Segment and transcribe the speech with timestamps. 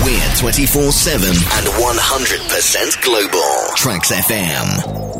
[0.00, 3.76] We're 24 7 and 100% global.
[3.76, 5.11] Tracks FM.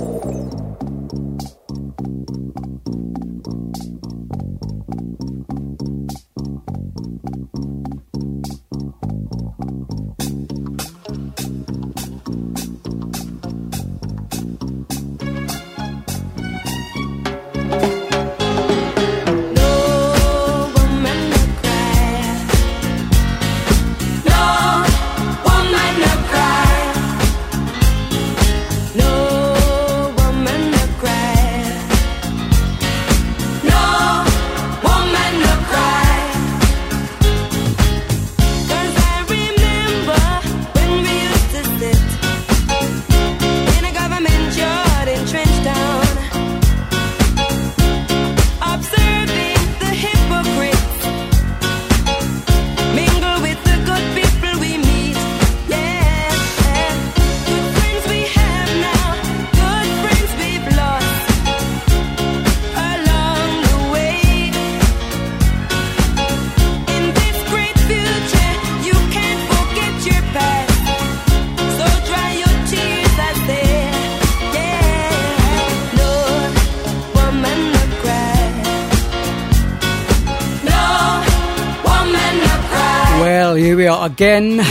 [84.12, 84.62] Again.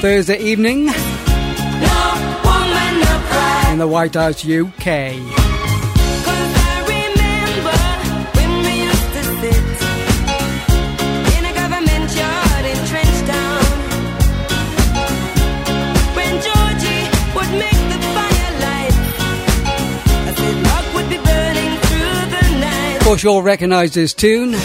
[0.00, 0.88] Thursday evening
[3.68, 4.86] in the White House, UK.
[22.96, 24.56] Of course, you'll recognize this tune.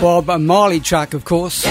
[0.00, 1.64] Bob Marley track, of course.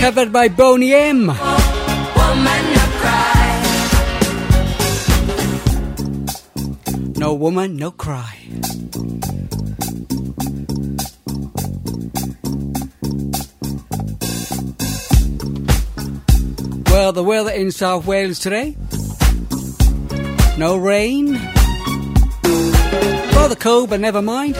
[0.00, 1.26] Covered by Boney M.
[7.16, 8.38] No woman, no cry.
[16.90, 18.76] Well, the weather in South Wales today
[20.62, 21.32] no rain.
[23.34, 24.54] Rather cold, but never mind.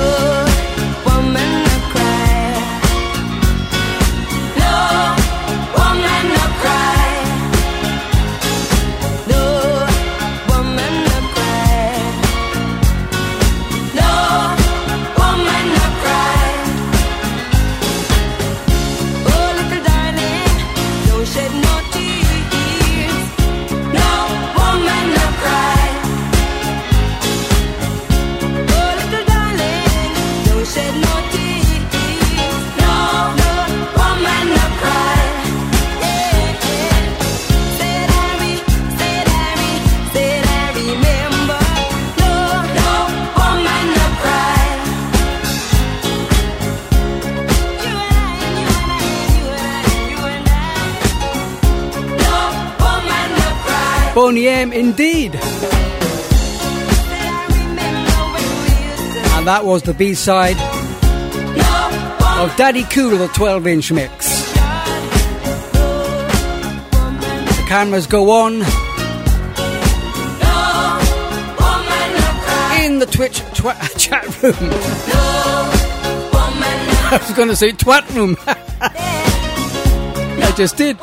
[59.52, 60.56] That was the B side
[62.40, 64.50] of Daddy Cool, the 12 inch mix.
[67.58, 68.62] The cameras go on.
[72.82, 74.54] In the Twitch twa- chat room.
[77.12, 78.38] I was going to say twat room.
[80.40, 80.96] I just did.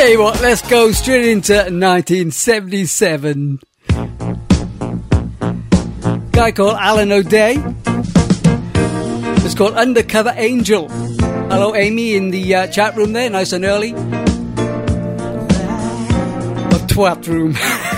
[0.00, 3.60] Tell you what, let's go straight into 1977.
[6.32, 7.56] Guy called Alan O'Day.
[9.42, 10.90] It's called Undercover Angel.
[10.90, 13.92] Hello, Amy, in the uh, chat room there, nice and early.
[13.92, 13.98] The
[16.88, 17.54] twat room.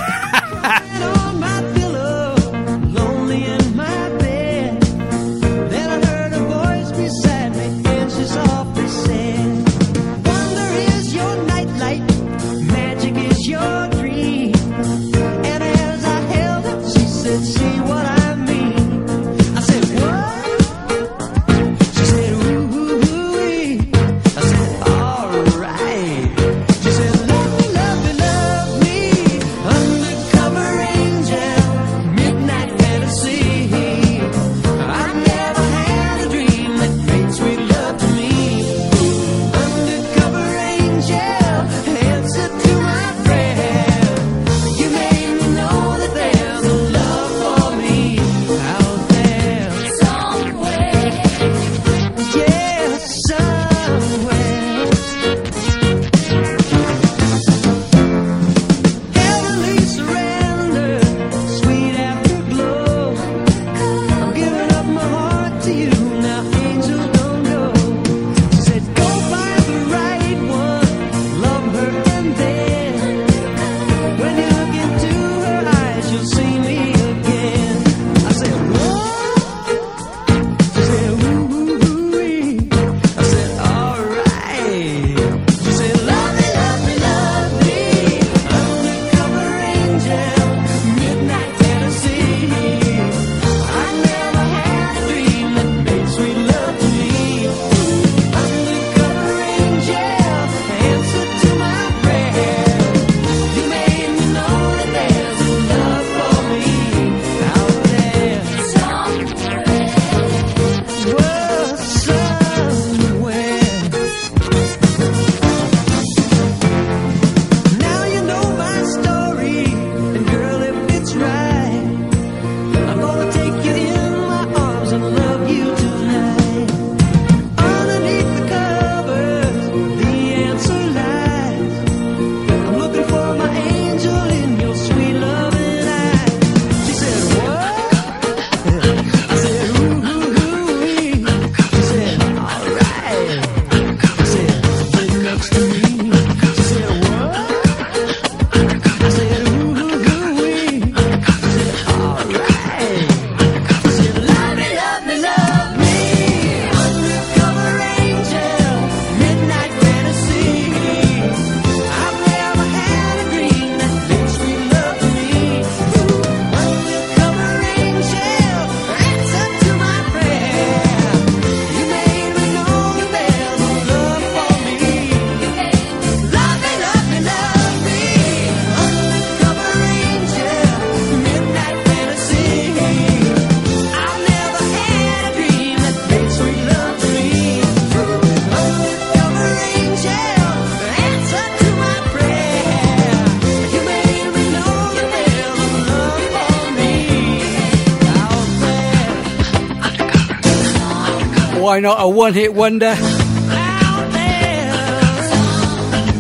[201.69, 202.95] why not a one hit wonder?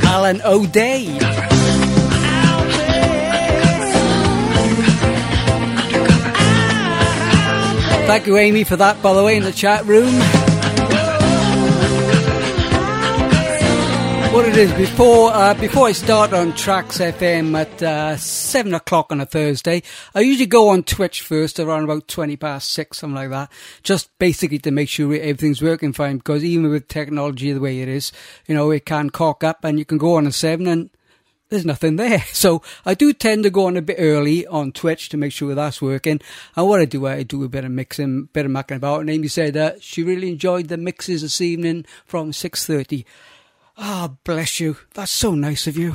[0.04, 1.06] Alan O'Day.
[8.06, 10.37] Thank you, Amy, for that, by the way, in the chat room.
[14.58, 19.26] Is before uh, before I start on Tracks FM at uh, seven o'clock on a
[19.26, 19.84] Thursday,
[20.16, 23.52] I usually go on Twitch first around about twenty past six, something like that,
[23.84, 26.18] just basically to make sure everything's working fine.
[26.18, 28.10] Because even with technology the way it is,
[28.48, 30.90] you know, it can cock up, and you can go on a seven and
[31.50, 32.24] there's nothing there.
[32.32, 35.54] So I do tend to go on a bit early on Twitch to make sure
[35.54, 36.20] that's working.
[36.56, 39.02] And what I do, I do a bit of mixing, bit of mucking about.
[39.02, 43.04] And Amy said that she really enjoyed the mixes this evening from 6.30.
[43.80, 44.76] Ah, oh, bless you.
[44.94, 45.94] That's so nice of you.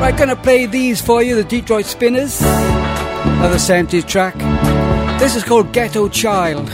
[0.00, 2.40] Right, gonna play these for you, the Detroit Spinners.
[2.40, 4.36] Another 70s track.
[5.18, 6.68] This is called Ghetto Child.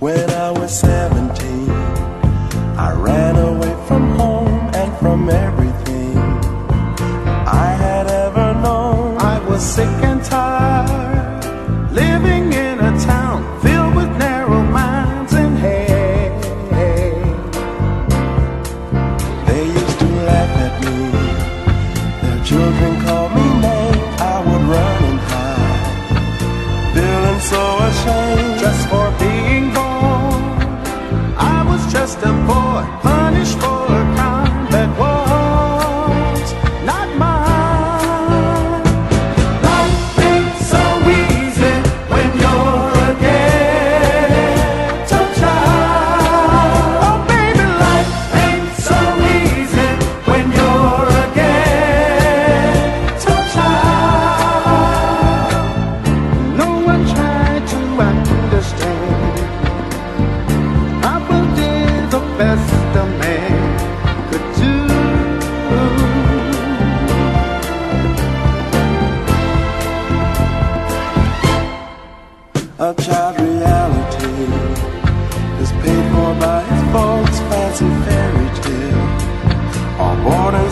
[0.00, 1.70] When I was 17,
[2.78, 6.16] I ran away from home and from everything
[7.46, 9.18] I had ever known.
[9.18, 10.03] I was sick
[27.94, 28.23] show.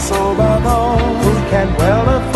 [0.02, 2.31] soul I know who can well afford.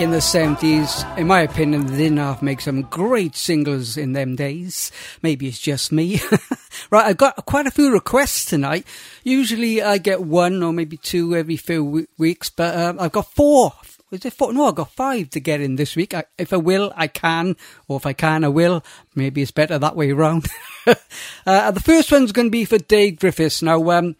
[0.00, 4.34] In the 70s, in my opinion, they didn't have make some great singles in them
[4.34, 4.90] days.
[5.22, 6.20] Maybe it's just me.
[6.90, 8.86] right, I've got quite a few requests tonight.
[9.24, 13.74] Usually I get one or maybe two every few weeks, but um, I've got four.
[14.10, 14.52] Is it four?
[14.52, 16.14] No, I've got five to get in this week.
[16.14, 18.82] I, if I will, I can, or if I can, I will.
[19.14, 20.46] Maybe it's better that way around.
[21.46, 23.62] uh, the first one's going to be for Dave Griffiths.
[23.62, 24.16] Now, um,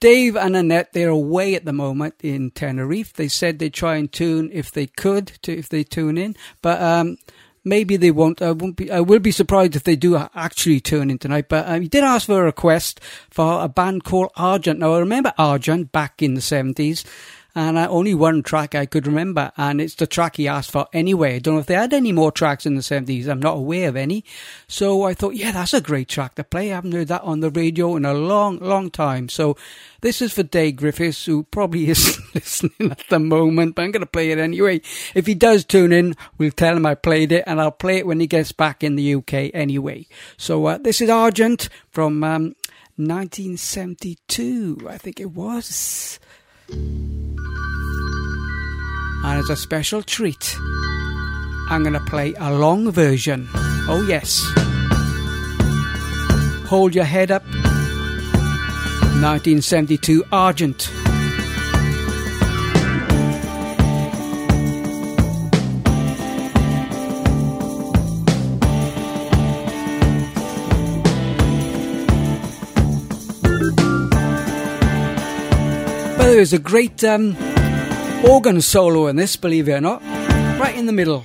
[0.00, 3.12] Dave and Annette, they're away at the moment in Tenerife.
[3.12, 6.80] They said they'd try and tune if they could, to, if they tune in, but
[6.80, 7.18] um,
[7.64, 8.40] maybe they won't.
[8.40, 8.90] I won't be.
[8.90, 11.50] I will be surprised if they do actually tune in tonight.
[11.50, 14.80] But um, he did ask for a request for a band called Argent.
[14.80, 17.04] Now I remember Argent back in the seventies
[17.54, 20.86] and uh, only one track I could remember, and it's the track he asked for
[20.92, 21.36] anyway.
[21.36, 23.88] I don't know if they had any more tracks in the 70s, I'm not aware
[23.88, 24.24] of any.
[24.68, 26.72] So I thought, yeah, that's a great track to play.
[26.72, 29.28] I haven't heard that on the radio in a long, long time.
[29.28, 29.56] So
[30.00, 34.00] this is for Dave Griffiths, who probably isn't listening at the moment, but I'm going
[34.00, 34.80] to play it anyway.
[35.14, 38.06] If he does tune in, we'll tell him I played it, and I'll play it
[38.06, 40.06] when he gets back in the UK anyway.
[40.36, 42.54] So uh, this is Argent from um,
[42.96, 46.20] 1972, I think it was.
[49.22, 50.56] And as a special treat,
[51.68, 53.48] I'm going to play a long version.
[53.52, 54.42] Oh, yes.
[56.68, 57.44] Hold your head up.
[59.20, 60.90] 1972 Argent.
[76.16, 77.36] But there's a great um,
[78.24, 80.02] organ solo in this, believe it or not,
[80.58, 81.24] right in the middle.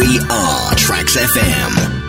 [0.00, 1.99] We are Tracks FM.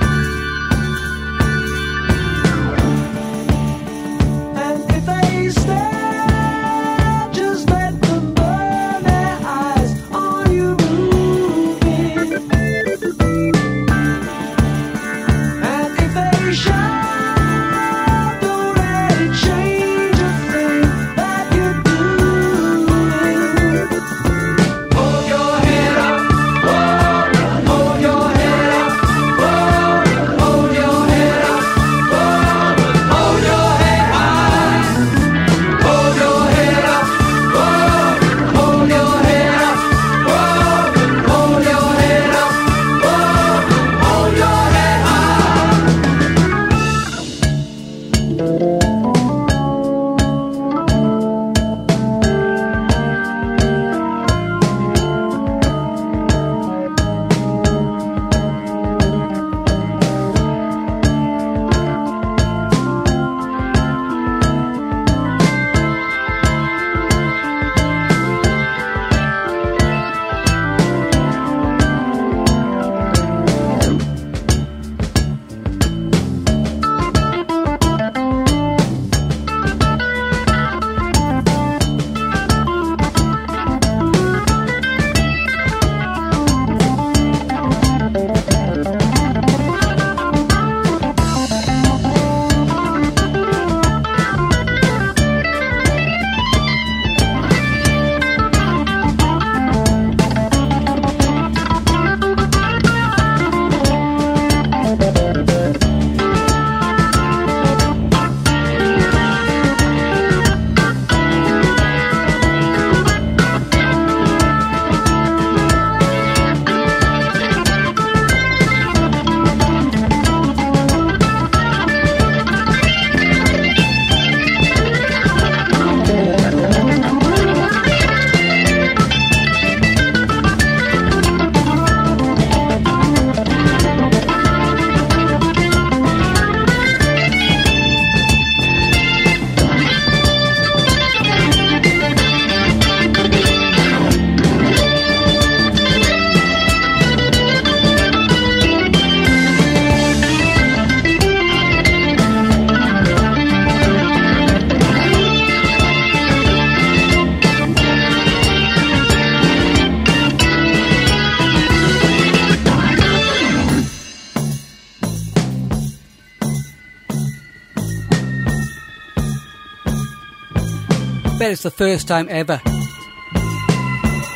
[171.42, 172.62] Bet it's the first time ever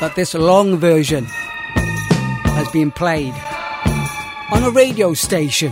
[0.02, 3.36] that this long version has been played
[4.52, 5.72] on a radio station.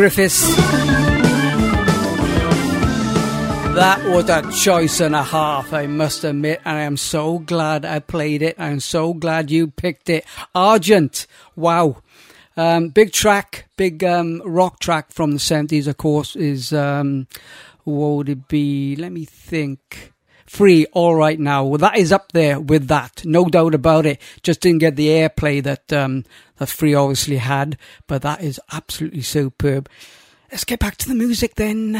[0.00, 0.56] Griffiths.
[3.76, 7.84] That was a choice and a half, I must admit, and I am so glad
[7.84, 8.58] I played it.
[8.58, 10.24] I'm so glad you picked it.
[10.54, 11.98] Argent, wow.
[12.56, 17.26] Um, big track, big um, rock track from the 70s, of course, is, um,
[17.84, 18.96] what would it be?
[18.96, 20.14] Let me think.
[20.50, 21.62] Free, all right now.
[21.64, 24.20] Well, that is up there with that, no doubt about it.
[24.42, 26.24] Just didn't get the airplay that um,
[26.56, 29.88] that Free obviously had, but that is absolutely superb.
[30.50, 31.94] Let's get back to the music then.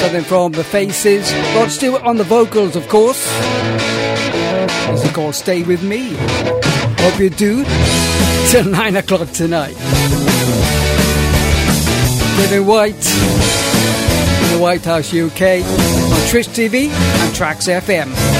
[0.00, 1.32] Something from The Faces.
[1.54, 3.24] Rod Stewart on the vocals, of course.
[4.88, 6.16] This is called Stay With Me.
[6.98, 7.64] Hope you do.
[8.48, 9.76] Till 9 o'clock tonight.
[12.36, 13.43] Living White
[14.64, 18.33] White House UK on Twitch TV and Tracks FM.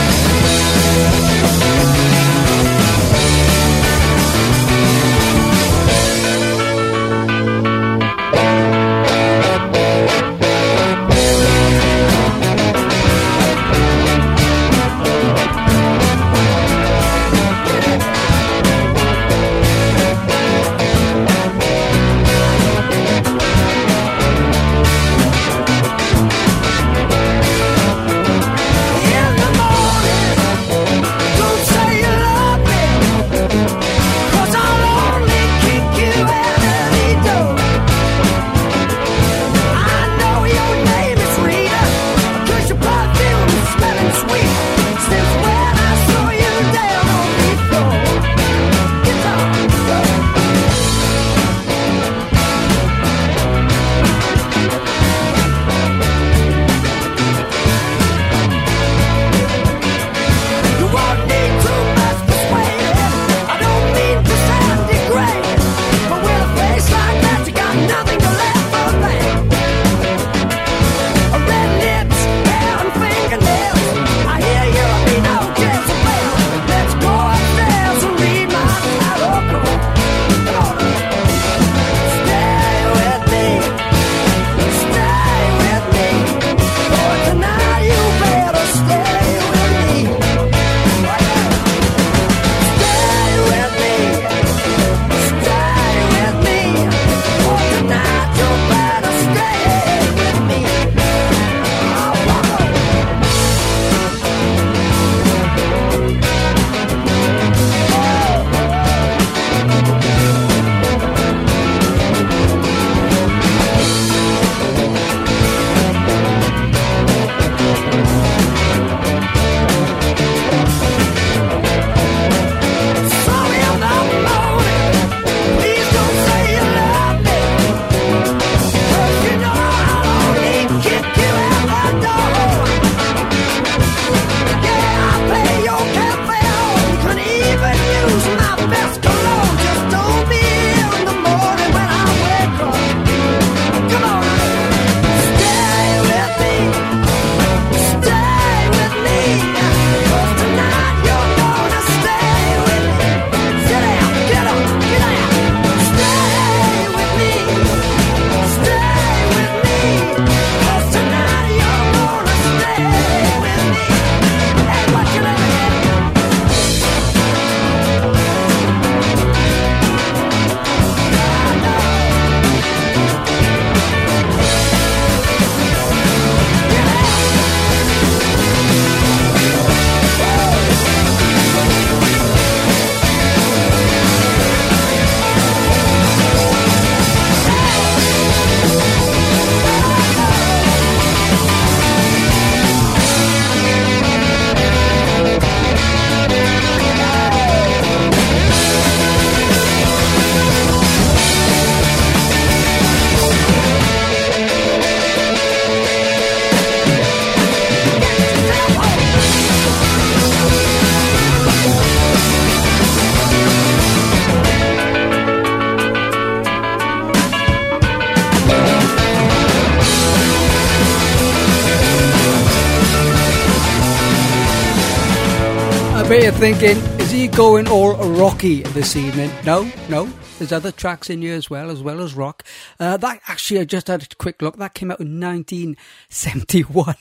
[226.53, 229.31] Thinking, is he going all rocky this evening?
[229.47, 230.05] No, no.
[230.39, 232.43] There's other tracks in here as well, as well as rock.
[232.79, 234.59] Uh, that actually, I just had a quick look.
[234.59, 236.97] That came out in 1971.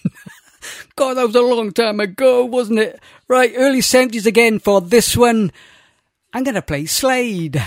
[0.95, 3.01] God, that was a long time ago, wasn't it?
[3.27, 5.51] Right, early 70s again for this one.
[6.31, 7.61] I'm going to play Slade.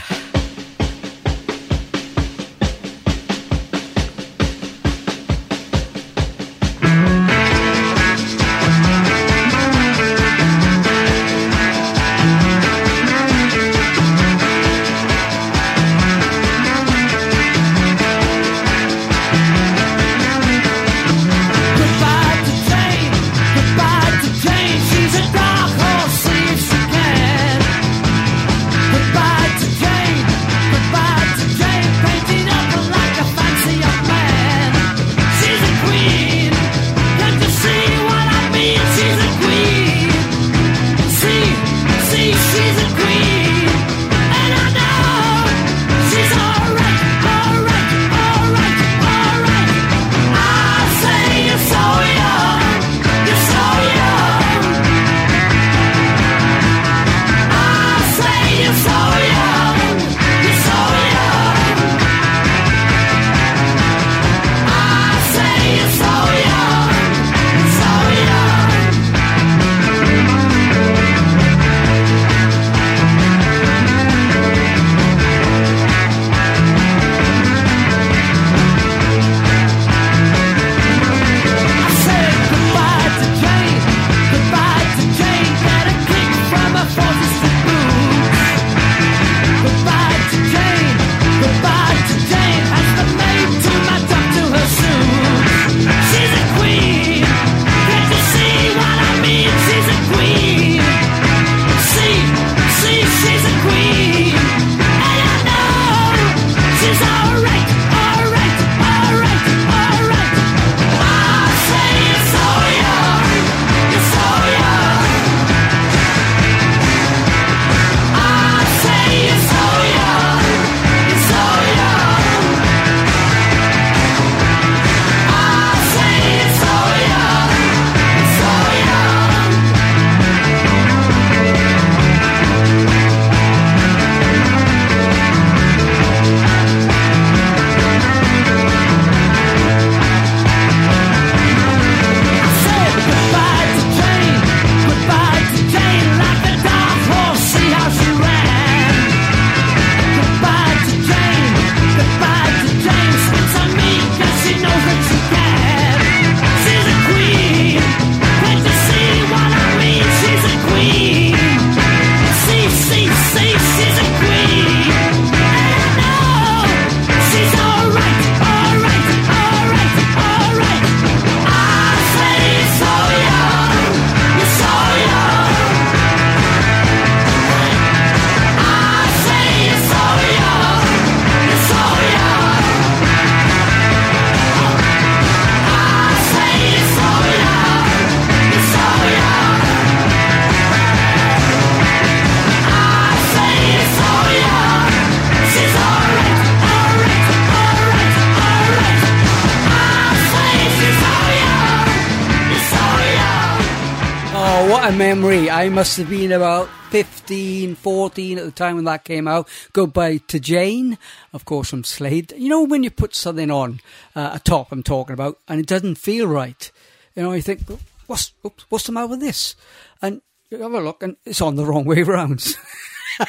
[205.76, 209.46] Must have been about 15, 14 at the time when that came out.
[209.74, 210.96] Goodbye to Jane,
[211.34, 212.32] of course, from Slade.
[212.34, 213.80] You know, when you put something on,
[214.14, 216.72] uh, a top I'm talking about, and it doesn't feel right,
[217.14, 217.60] you know, you think,
[218.06, 218.32] what's,
[218.70, 219.54] what's the matter with this?
[220.00, 222.56] And you have a look, and it's on the wrong way round.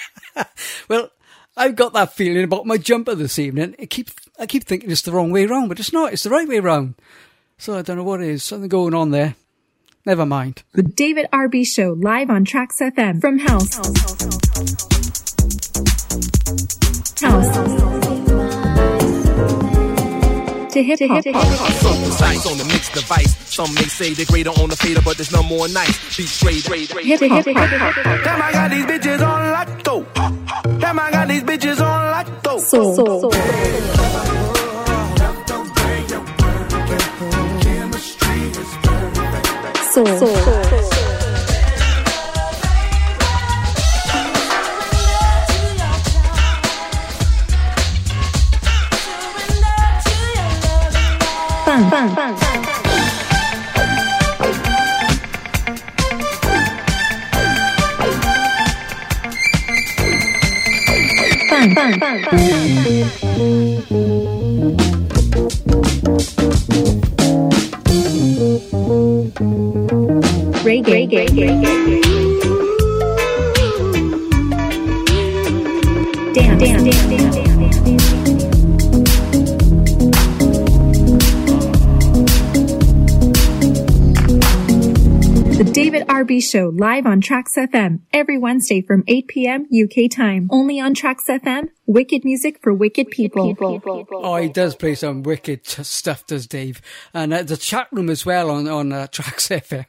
[0.87, 1.09] well,
[1.57, 3.75] I've got that feeling about my jumper this evening.
[3.77, 4.07] I keep,
[4.39, 6.13] I keep thinking it's the wrong way round, but it's not.
[6.13, 6.95] It's the right way round.
[7.57, 8.41] So I don't know what it is.
[8.41, 9.35] Something going on there.
[10.07, 10.63] Never mind.
[10.71, 13.75] The David RB Show live on Tracks FM from House.
[17.19, 17.57] House.
[20.71, 21.23] To hip hop.
[21.73, 23.35] So precise on the mixed device.
[23.53, 26.15] Some may say they're greater on the fader, but there's no more nice.
[26.15, 27.43] Be straight, straight, Hip hop.
[27.43, 30.05] Damn, I got these bitches on lotto.
[30.79, 32.59] Damn, I got these bitches on lotto.
[32.59, 32.95] Soul.
[32.95, 33.29] Soul.
[33.29, 34.56] soul.
[39.97, 40.05] soul.
[40.05, 40.35] soul.
[40.35, 40.63] soul.
[51.65, 52.47] Fun, fun, fun.
[61.57, 62.37] 棒棒棒棒棒棒棒棒棒棒
[63.95, 64.26] 棒
[70.63, 71.07] Reggae.
[71.09, 71.47] Reggae.
[76.33, 77.46] Dance, dance, dance, dance, dance.
[85.87, 89.67] The David RB Show live on Trax FM every Wednesday from 8 p.m.
[89.71, 90.49] UK time.
[90.51, 91.69] Only on Trax FM.
[91.85, 93.55] Wicked music for wicked people.
[94.11, 96.81] Oh, he does play some wicked stuff, does Dave?
[97.13, 99.85] And uh, the chat room as well on on uh, Tracks FM.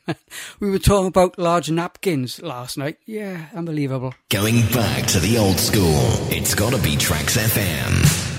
[0.61, 2.99] we were talking about large napkins last night.
[3.05, 4.15] Yeah, unbelievable.
[4.31, 5.99] Going back to the old school,
[6.31, 8.39] it's gotta be Tracks FM.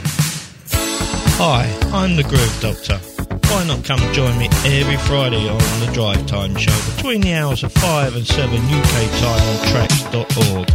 [1.35, 3.01] Hi, I'm the Groove Doctor.
[3.49, 7.63] Why not come join me every Friday on the Drive Time Show between the hours
[7.63, 10.67] of 5 and 7 UK time on tracks.org.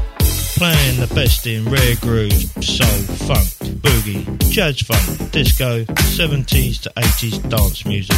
[0.56, 3.46] Playing the best in rare grooves, soul, funk,
[3.80, 8.16] boogie, jazz funk, disco, 70s to 80s dance music.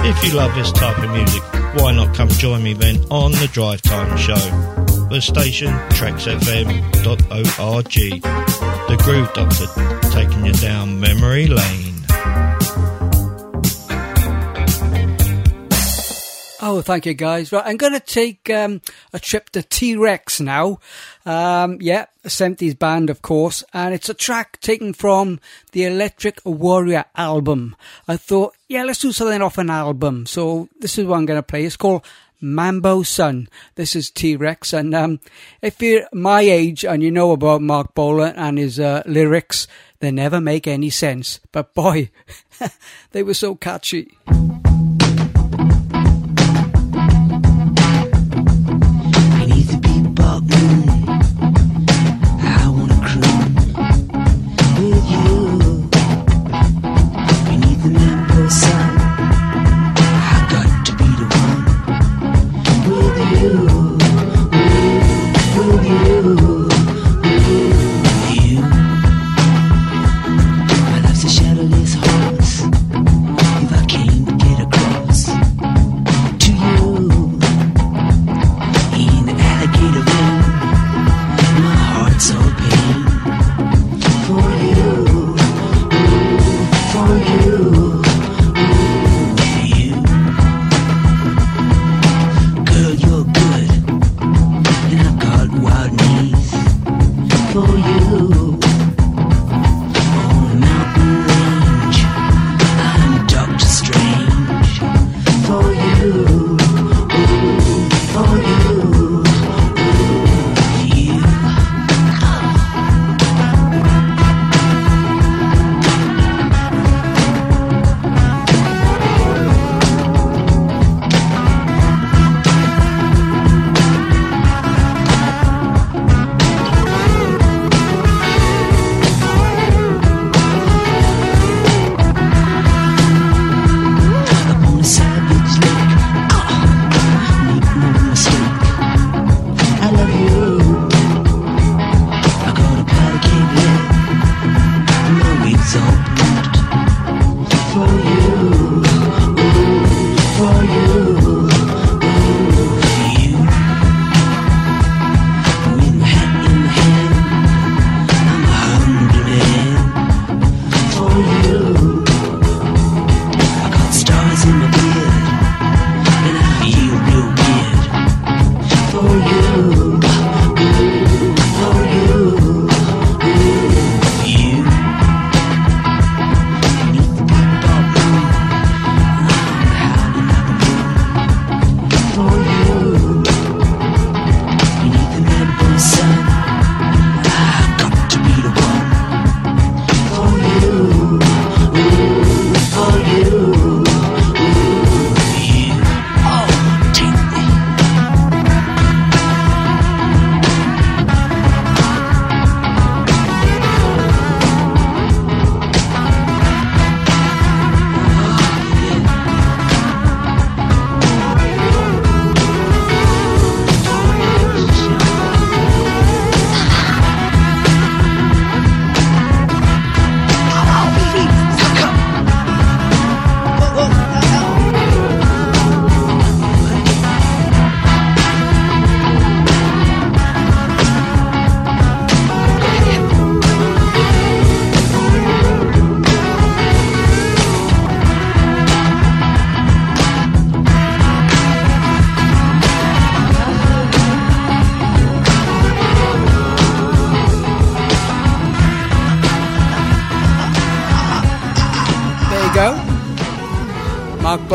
[0.00, 1.42] If you love this type of music,
[1.74, 4.34] why not come join me then on the Drive Time Show?
[5.10, 7.84] The station, traxfm.org.
[8.88, 9.66] The Groove Doctor,
[10.10, 11.95] taking you down memory lane.
[16.68, 17.52] Oh, thank you, guys.
[17.52, 20.80] Right, I'm going to take um, a trip to T Rex now.
[21.24, 25.38] Um, yeah, a 70s band, of course, and it's a track taken from
[25.70, 27.76] the Electric Warrior album.
[28.08, 30.26] I thought, yeah, let's do something off an album.
[30.26, 31.64] So this is what I'm going to play.
[31.64, 32.04] It's called
[32.40, 33.48] Mambo Sun.
[33.76, 35.20] This is T Rex, and um,
[35.62, 39.68] if you're my age and you know about Marc Bolan and his uh, lyrics,
[40.00, 41.38] they never make any sense.
[41.52, 42.10] But boy,
[43.12, 44.18] they were so catchy.
[50.46, 50.95] Big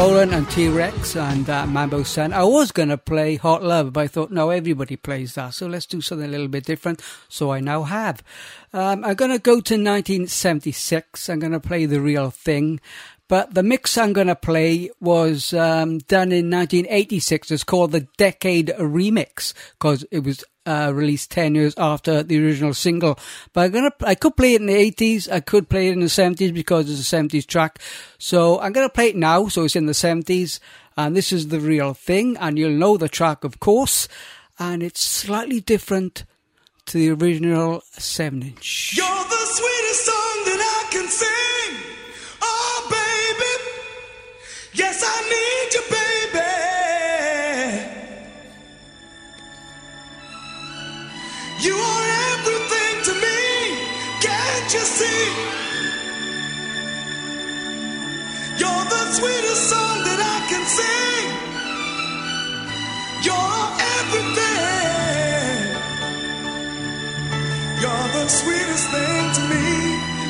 [0.02, 2.34] Bolan and T Rex and uh, Mambo Sun.
[2.34, 5.68] I was going to play Hot Love, but I thought, no, everybody plays that, so
[5.68, 7.04] let's do something a little bit different.
[7.30, 8.24] So I now have.
[8.74, 11.30] Um, I'm going to go to 1976.
[11.30, 12.80] I'm going to play The Real Thing.
[13.28, 17.52] But the mix I'm going to play was um, done in 1986.
[17.52, 22.74] It's called the Decade Remix because it was uh, released 10 years after the original
[22.74, 23.18] single.
[23.54, 26.02] But I'm gonna, I could play it in the 80s, I could play it in
[26.02, 27.80] the 70s because it's a 70s track.
[28.18, 30.60] So I'm gonna play it now, so it's in the 70s,
[30.98, 34.08] and this is the real thing, and you'll know the track, of course,
[34.60, 36.26] and it's slightly different
[36.88, 38.94] to the original 7 inch.
[38.96, 41.78] You're the sweetest song that I can sing.
[42.42, 43.54] Oh, baby.
[44.74, 45.91] Yes, I need you,
[51.62, 53.42] You are everything to me.
[54.20, 55.26] Can't you see?
[58.58, 61.28] You're the sweetest song that I can sing.
[63.28, 63.66] You're
[64.00, 65.58] everything.
[67.82, 69.68] You're the sweetest thing to me.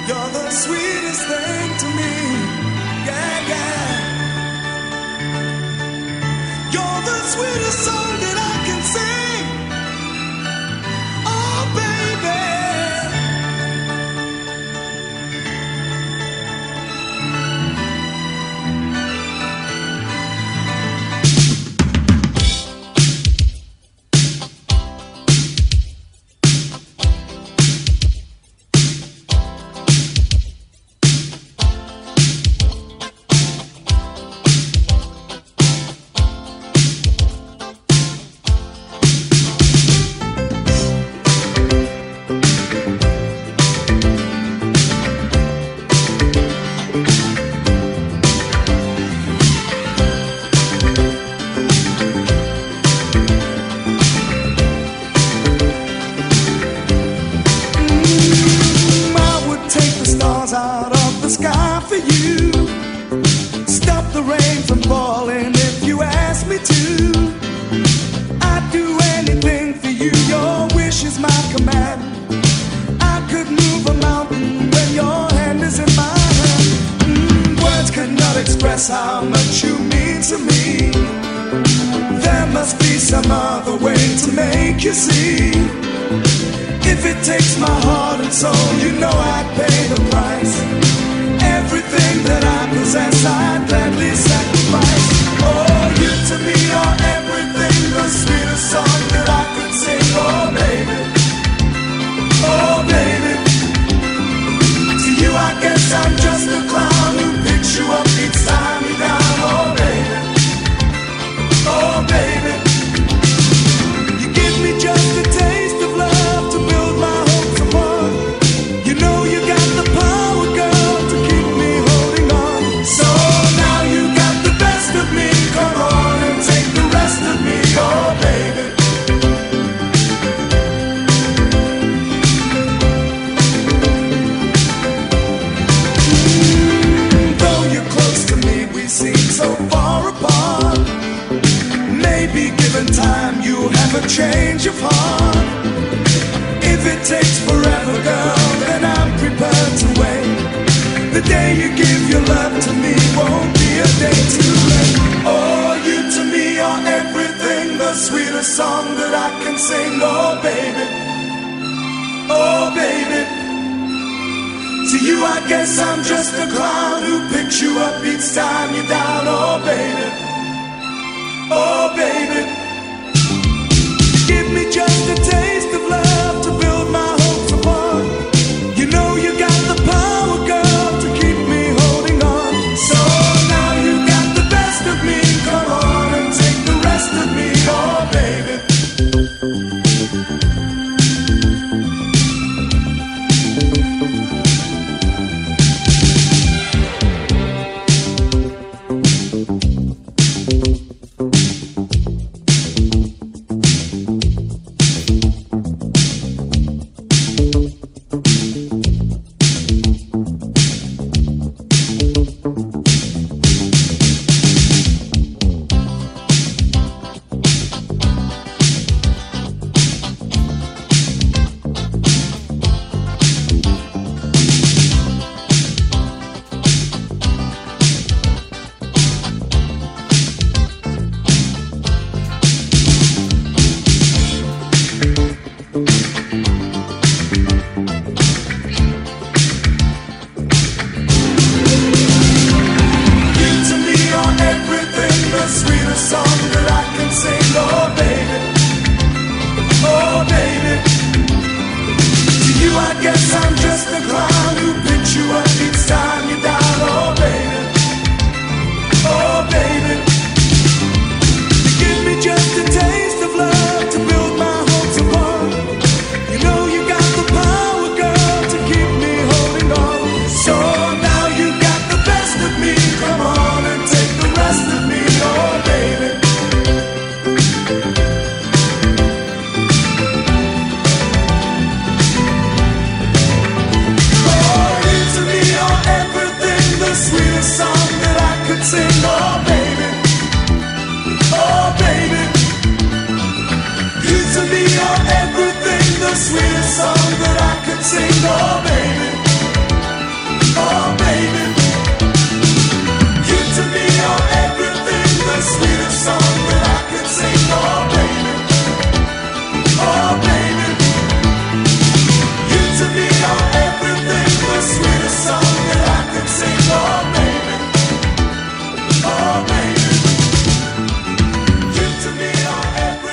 [0.09, 2.13] You're the sweetest thing to me.
[3.07, 4.36] Yeah, yeah.
[6.75, 8.19] You're the sweetest song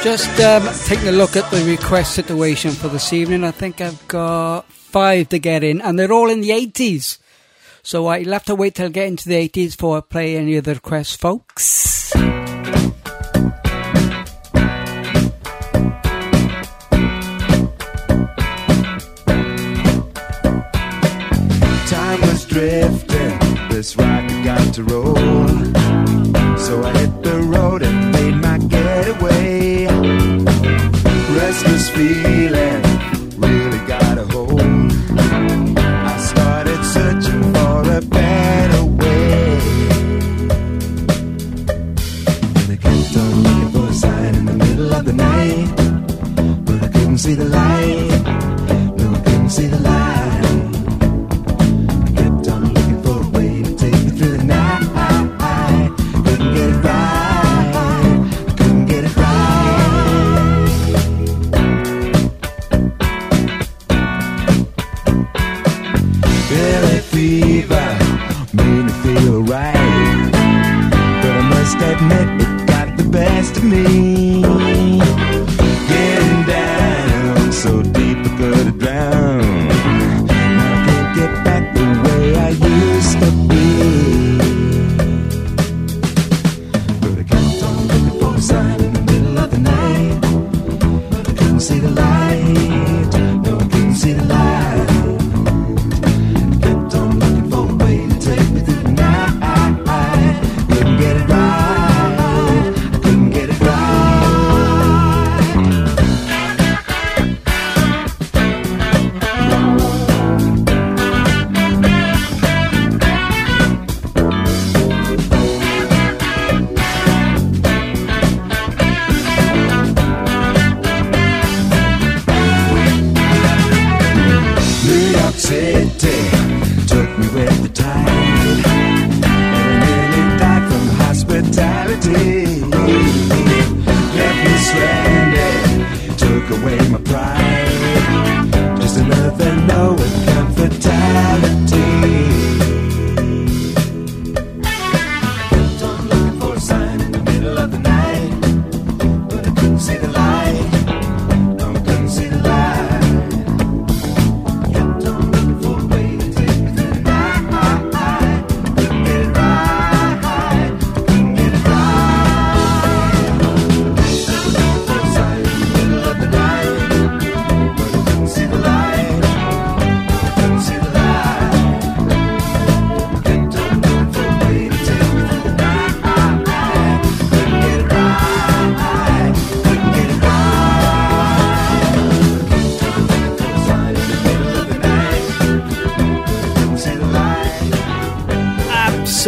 [0.02, 3.42] Just um, taking a look at the request situation for this evening.
[3.42, 7.18] I think I've got five to get in, and they're all in the 80s.
[7.82, 10.56] So I'll have to wait till I get into the 80s before I play any
[10.56, 12.12] of the requests, folks.
[21.90, 23.38] Time was drifting,
[23.68, 25.16] this rocket got to roll.
[26.56, 27.82] So I hit the road
[31.98, 32.82] feeling
[33.38, 34.60] really got a hold.
[36.12, 39.58] I started searching for a better way.
[42.58, 45.68] And I kept on looking for a sign in the middle of the night,
[46.66, 47.77] but I couldn't see the light.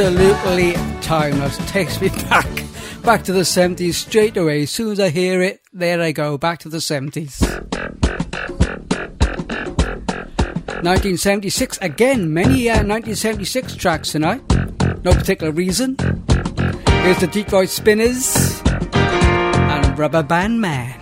[0.00, 0.72] absolutely
[1.02, 1.58] timeless.
[1.70, 2.48] Takes me back,
[3.02, 4.62] back to the 70s straight away.
[4.62, 7.40] As soon as I hear it, there I go, back to the 70s.
[10.82, 14.42] 1976, again, many uh, 1976 tracks tonight.
[15.04, 15.96] No particular reason.
[17.02, 18.62] Here's the Detroit Spinners
[18.94, 20.99] and Rubber Band Man.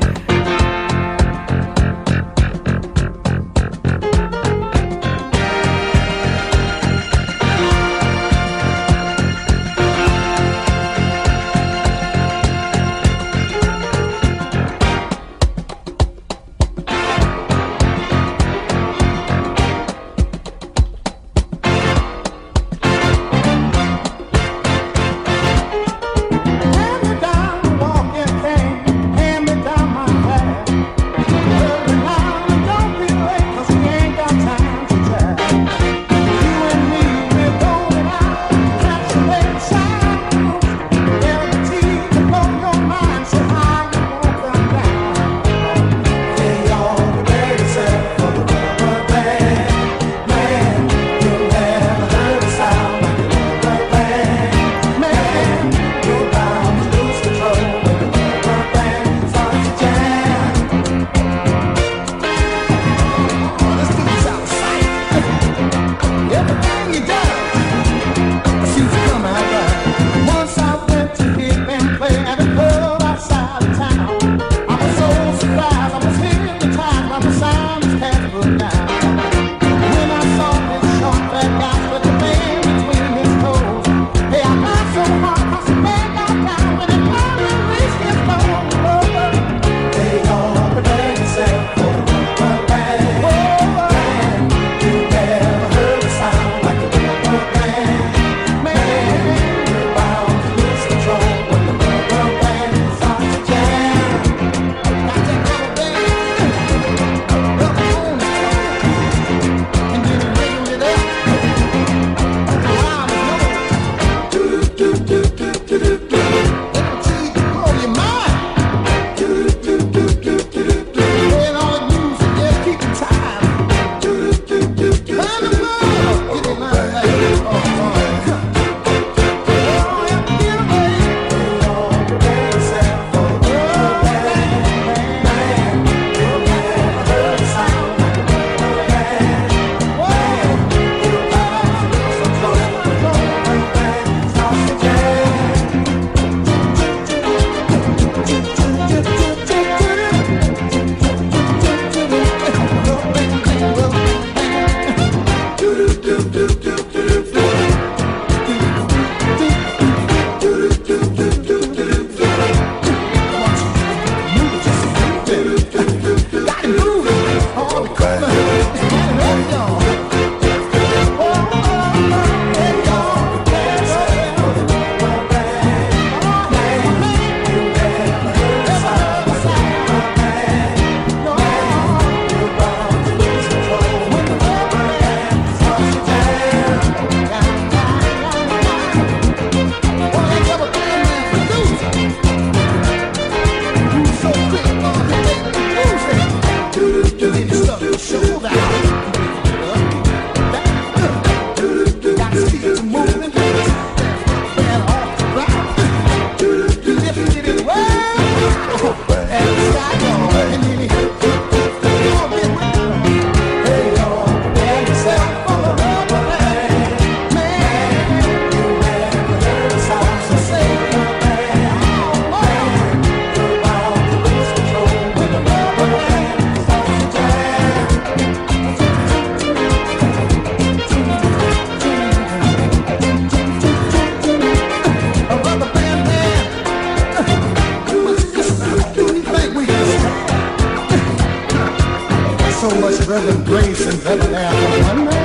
[243.09, 245.18] Reverend Grace and Bethlehem.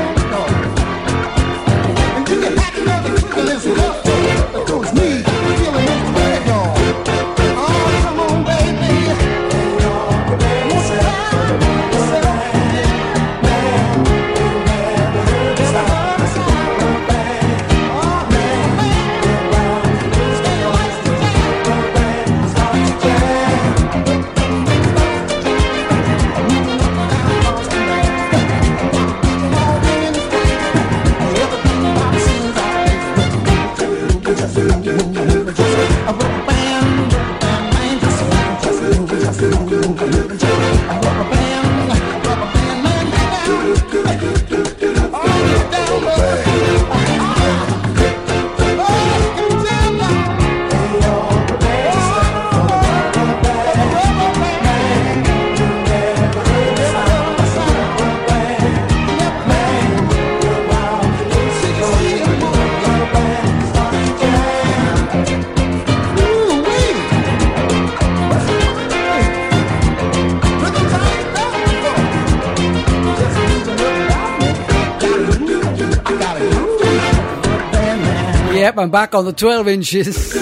[78.83, 80.35] I'm back on the 12 inches.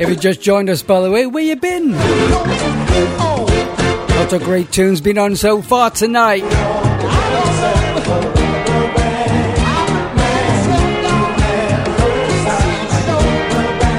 [0.00, 1.92] If you just joined us, by the way, where you been?
[4.16, 6.40] Lots of great tunes been on so far tonight.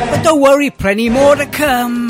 [0.10, 2.10] But don't worry, plenty more to come.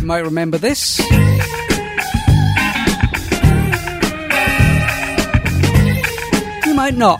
[0.00, 1.00] You might remember this.
[6.92, 7.16] no.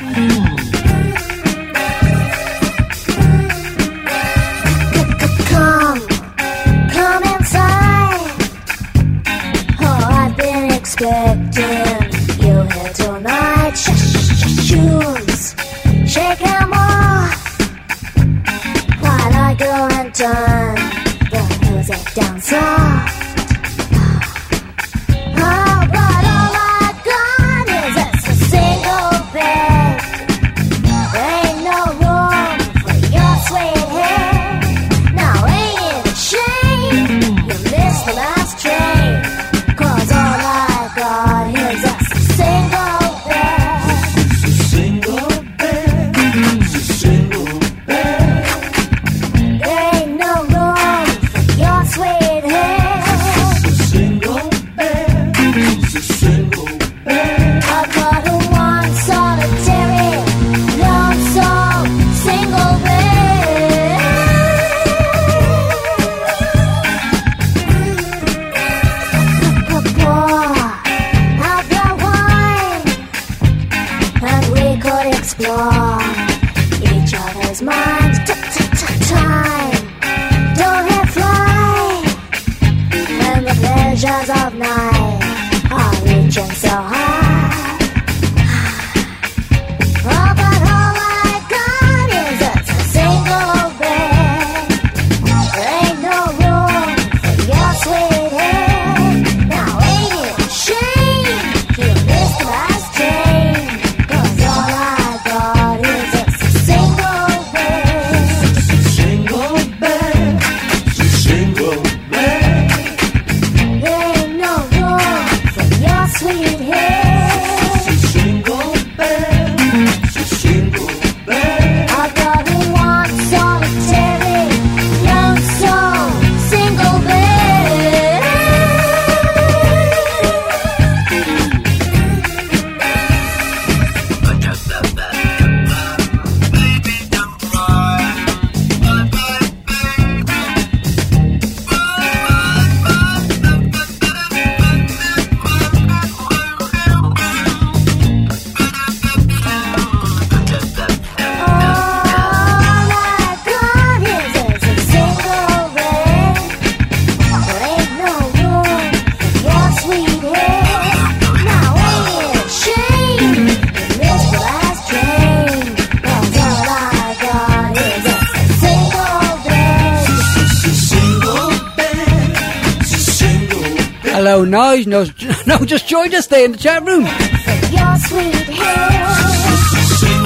[174.53, 175.07] no, no,
[175.47, 177.07] no, just join us there in the chat room.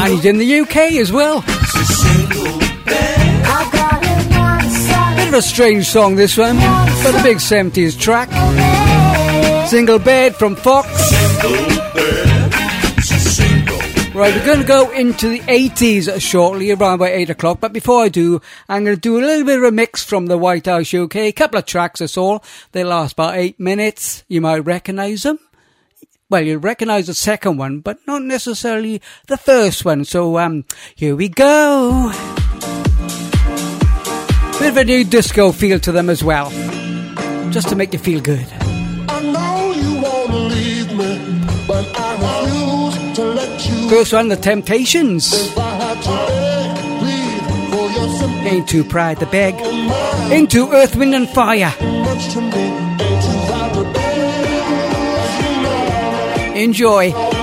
[0.01, 1.43] And he's in the UK as well.
[5.17, 8.29] Bit of a strange song this one, but a big 70s track.
[9.69, 11.76] Single bed from Fox.
[14.17, 17.61] Right, we're going to go into the 80s shortly, around by 8 o'clock.
[17.61, 20.25] But before I do, I'm going to do a little bit of a mix from
[20.25, 21.17] the White House UK.
[21.17, 22.43] A couple of tracks, that's all.
[22.73, 24.25] They last about 8 minutes.
[24.27, 25.39] You might recognise them.
[26.31, 30.07] Well, you'll recognise the second one, but not necessarily the first one.
[30.07, 30.65] So, um,
[30.95, 32.11] here we go.
[34.59, 36.49] Bit of a new disco feel to them as well.
[37.51, 38.66] Just to make you feel good.
[43.89, 45.33] First one, The Temptations.
[48.47, 49.55] Into Pride the beg.
[50.33, 51.73] Into Earth, Wind and Fire.
[56.57, 57.36] much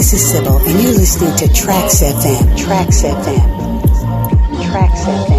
[0.00, 2.56] this is Sybil, and you're listening to Trax FM.
[2.56, 3.82] Trax FM.
[4.64, 5.29] Trax FM.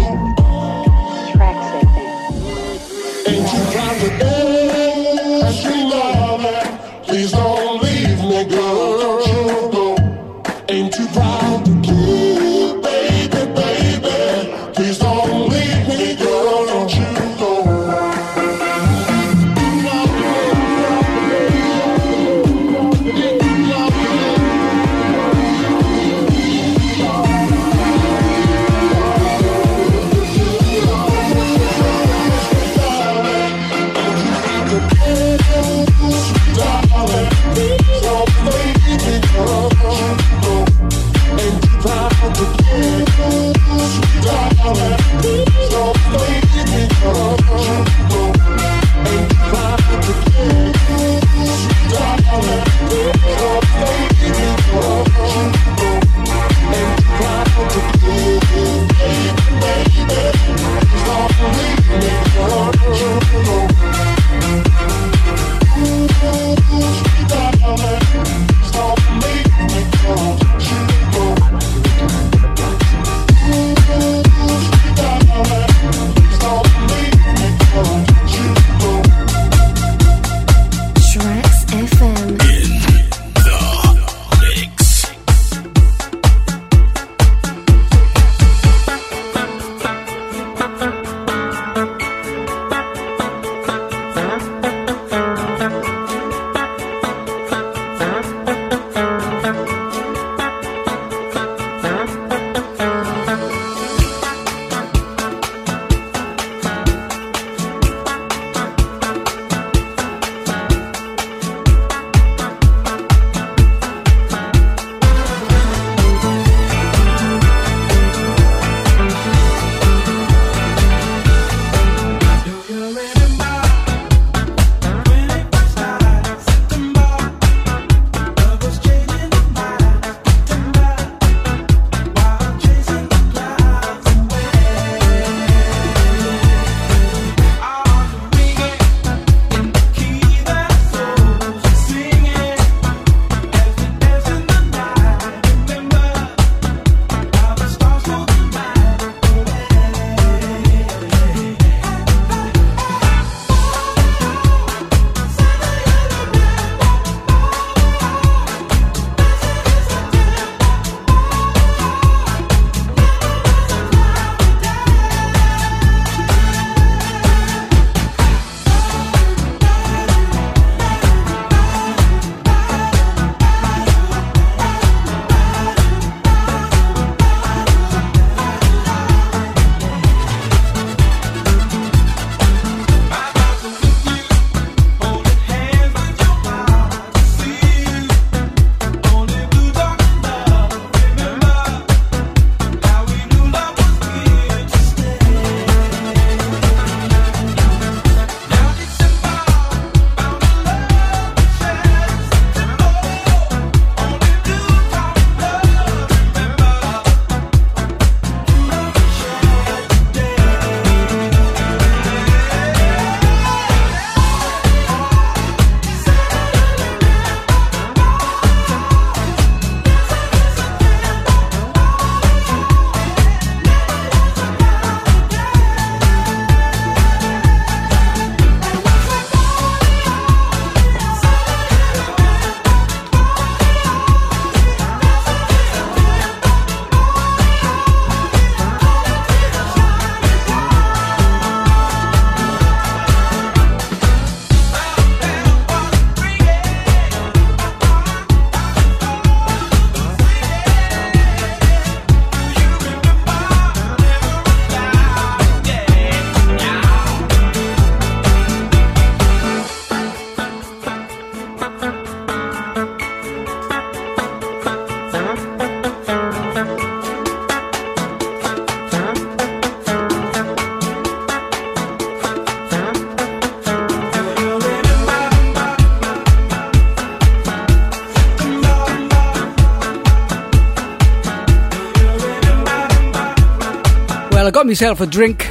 [284.62, 285.44] Got myself a drink.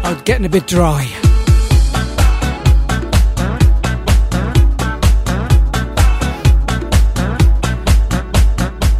[0.00, 1.02] I was getting a bit dry.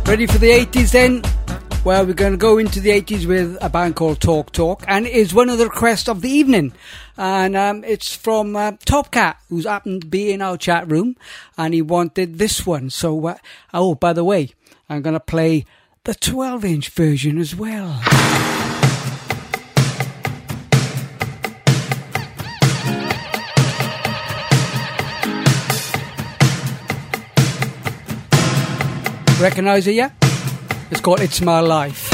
[0.06, 1.22] Ready for the 80s then?
[1.86, 5.06] Well, we're going to go into the 80s with a band called Talk Talk, and
[5.06, 6.74] it is one of the requests of the evening.
[7.16, 11.16] And um, it's from uh, Top Cat, who's happened to be in our chat room,
[11.56, 12.90] and he wanted this one.
[12.90, 13.38] So, uh,
[13.72, 14.50] oh, by the way,
[14.90, 15.64] I'm going to play
[16.04, 18.02] the 12 inch version as well.
[29.40, 30.12] Recognize it yet?
[30.90, 32.11] It's called It's My Life.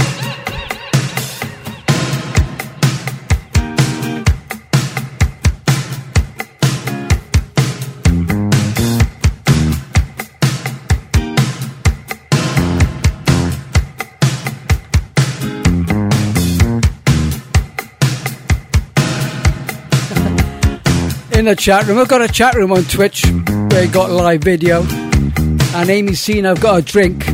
[21.39, 21.99] In the chat room.
[21.99, 23.25] I've got a chat room on Twitch
[23.71, 24.83] where you got live video.
[24.83, 27.29] And Amy's seen I've got a drink.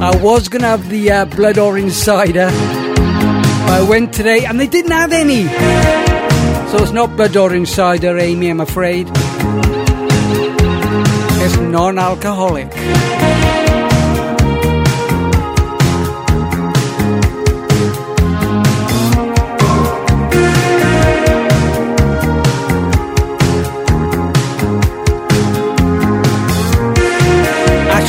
[0.00, 2.48] I was gonna have the uh, blood orange cider.
[2.50, 5.42] I went today and they didn't have any.
[6.70, 9.06] So it's not blood orange cider, Amy, I'm afraid.
[11.44, 12.70] It's non alcoholic.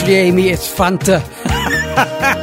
[0.03, 2.42] Actually, Amy, it's Fanta.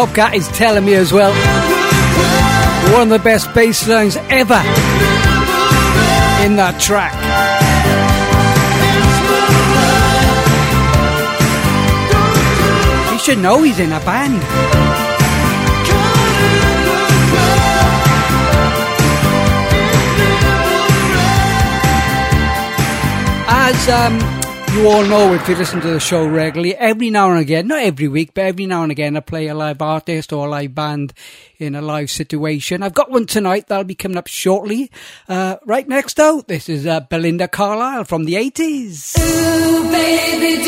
[0.00, 1.30] Top Cat is telling me as well.
[2.94, 4.54] One of the best bass lines ever
[6.42, 7.12] in that track.
[13.12, 14.40] You should know he's in a band.
[23.46, 24.39] As um,
[24.74, 27.82] you all know, if you listen to the show regularly, every now and again, not
[27.82, 30.74] every week, but every now and again, I play a live artist or a live
[30.74, 31.12] band
[31.58, 32.82] in a live situation.
[32.82, 34.90] I've got one tonight that'll be coming up shortly.
[35.28, 39.18] Uh, right next out, this is uh, Belinda Carlisle from the 80s.
[39.18, 40.60] Ooh, baby,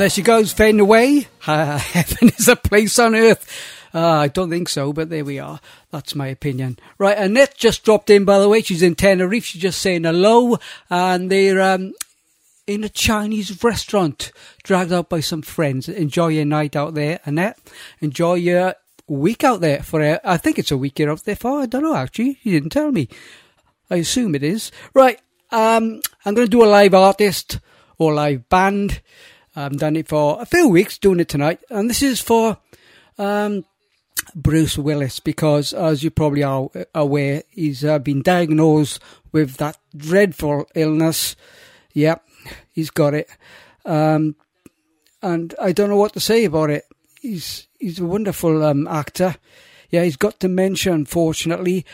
[0.00, 1.28] there she goes, fading away.
[1.46, 3.46] Uh, heaven is a place on earth.
[3.92, 5.60] Uh, I don't think so, but there we are.
[5.90, 6.78] That's my opinion.
[6.96, 8.62] Right, Annette just dropped in, by the way.
[8.62, 9.44] She's in Tenerife.
[9.44, 10.58] She's just saying hello.
[10.88, 11.92] And they're um,
[12.66, 14.32] in a Chinese restaurant,
[14.62, 15.86] dragged out by some friends.
[15.86, 17.58] Enjoy your night out there, Annette.
[18.00, 19.82] Enjoy your week out there.
[19.82, 21.60] For uh, I think it's a week you're out there for.
[21.60, 22.38] I don't know, actually.
[22.42, 23.08] You didn't tell me.
[23.90, 24.72] I assume it is.
[24.94, 25.20] Right,
[25.50, 27.58] um, I'm going to do a live artist
[27.98, 29.02] or live band.
[29.54, 32.58] I've done it for a few weeks, doing it tonight, and this is for
[33.18, 33.64] um,
[34.34, 39.00] Bruce Willis because, as you probably are aware, he's uh, been diagnosed
[39.32, 41.34] with that dreadful illness.
[41.92, 42.24] Yep,
[42.70, 43.28] he's got it,
[43.84, 44.36] um,
[45.22, 46.84] and I don't know what to say about it.
[47.20, 49.36] He's he's a wonderful um, actor.
[49.90, 51.84] Yeah, he's got dementia, unfortunately,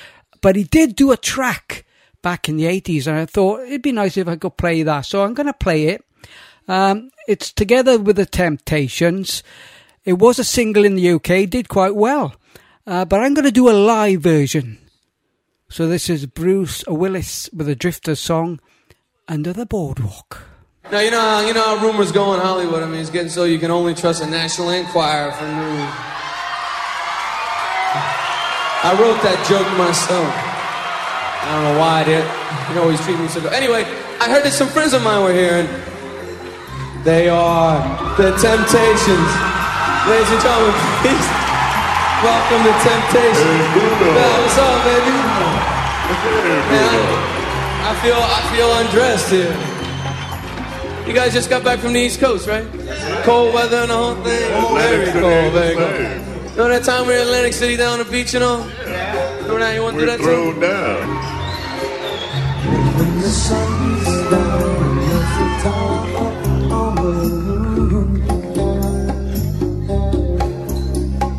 [0.42, 1.86] but he did do a track
[2.20, 5.06] back in the 80s, and I thought it'd be nice if I could play that.
[5.06, 6.04] So I'm going to play it.
[6.68, 9.43] Um, it's together with the Temptations.
[10.05, 12.35] It was a single in the UK, did quite well,
[12.86, 14.78] uh, but I'm going to do a live version.
[15.69, 18.61] So this is Bruce Willis with a Drifters song,
[19.27, 20.47] Under the Boardwalk.
[20.93, 22.85] Now you know you know how rumors go in Hollywood.
[22.85, 25.90] I mean, it's getting so you can only trust a National Enquirer for news.
[28.86, 30.31] I wrote that joke myself.
[31.43, 32.24] I don't know why I did.
[32.69, 33.53] You know, he's treating me so good.
[33.53, 33.82] Anyway,
[34.20, 35.95] I heard that some friends of mine were here, and
[37.06, 37.78] they are
[38.18, 39.30] the Temptations.
[40.10, 40.74] Ladies and gentlemen,
[41.06, 41.26] please
[42.26, 43.62] welcome the Temptations.
[44.02, 45.14] Man, what's up, baby?
[46.66, 46.90] Man,
[47.86, 49.54] I feel I feel undressed here.
[51.06, 52.66] You guys just got back from the East Coast, right?
[53.22, 54.50] Cold weather and the whole thing.
[54.74, 55.92] Very cold, very cold.
[56.50, 58.66] You know that time we were in Atlantic City down on the beach and all?
[58.66, 59.36] Yeah.
[59.42, 59.74] Remember that?
[59.76, 60.60] You want to do that too?
[60.60, 61.06] down.
[62.98, 65.95] When the sun's down,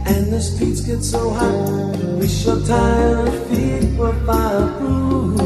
[0.07, 5.41] And the streets get so hot, we your tired feet were fireproof.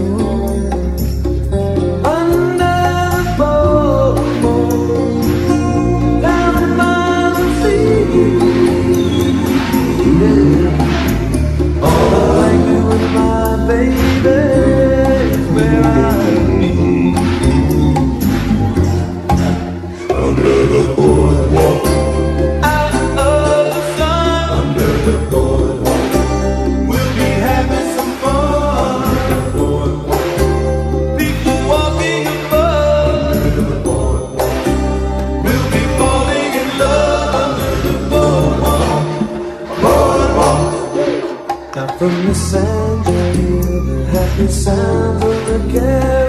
[11.83, 14.50] All I like doing, my baby,
[42.01, 46.20] from the sand you hear the happy sound of the carousel.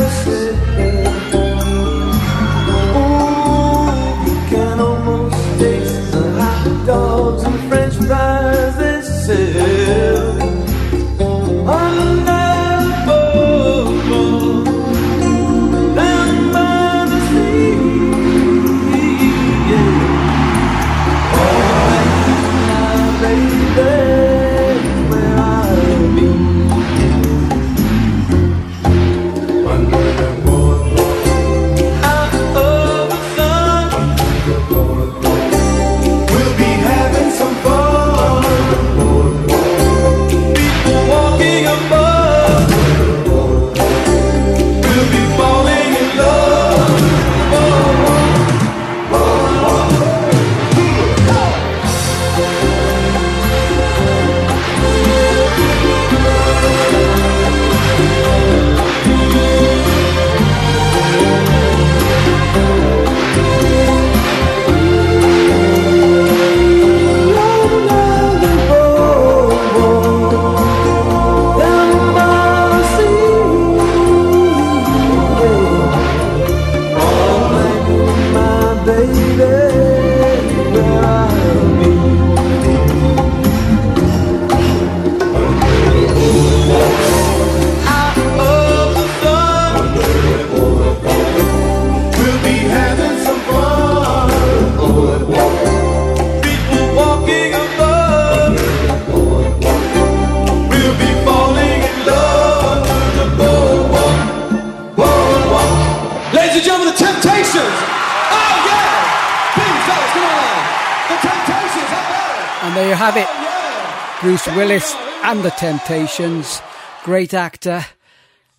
[115.43, 116.63] The Temptations.
[117.03, 117.85] Great actor.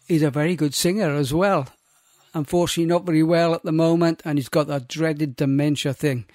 [0.06, 1.70] He's a very good singer as well.
[2.34, 6.26] Unfortunately, not very well at the moment, and he's got that dreaded dementia thing.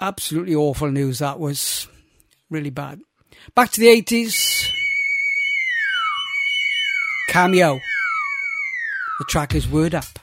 [0.00, 1.88] Absolutely awful news that was.
[2.48, 3.02] Really bad.
[3.54, 4.70] Back to the 80s.
[7.28, 7.78] Cameo.
[9.18, 10.15] The track is Word Up.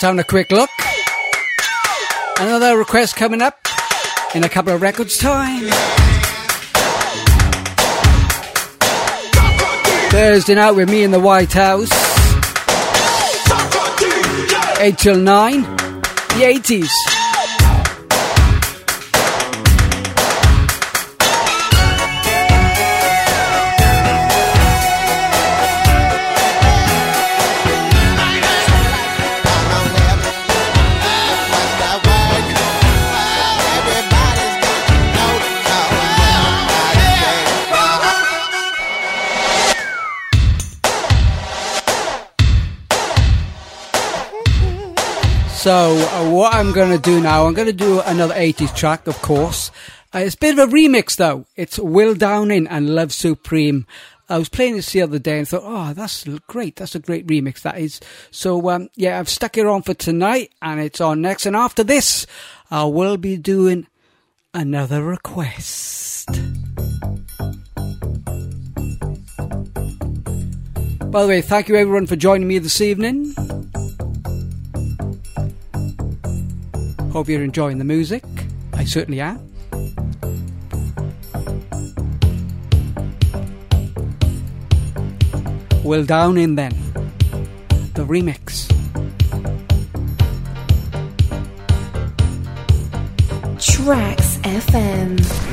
[0.00, 0.70] Just having a quick look.
[2.38, 3.68] Another request coming up
[4.34, 5.68] in a couple of records time.
[10.08, 11.90] Thursday night with me in the White House.
[14.80, 15.60] 8 till 9.
[15.60, 17.09] The 80s.
[45.60, 49.06] So, uh, what I'm going to do now, I'm going to do another 80s track,
[49.06, 49.70] of course.
[50.14, 51.44] Uh, it's a bit of a remix, though.
[51.54, 53.86] It's Will Downing and Love Supreme.
[54.30, 56.76] I was playing this the other day and thought, oh, that's great.
[56.76, 58.00] That's a great remix, that is.
[58.30, 61.44] So, um, yeah, I've stuck it on for tonight and it's on next.
[61.44, 62.26] And after this,
[62.70, 63.86] I will be doing
[64.54, 66.26] another request.
[71.10, 73.34] By the way, thank you everyone for joining me this evening.
[77.12, 78.22] Hope you're enjoying the music.
[78.72, 79.38] I certainly am.
[85.82, 86.72] Will Downing then.
[87.94, 88.68] The remix.
[93.58, 95.49] Trax FM.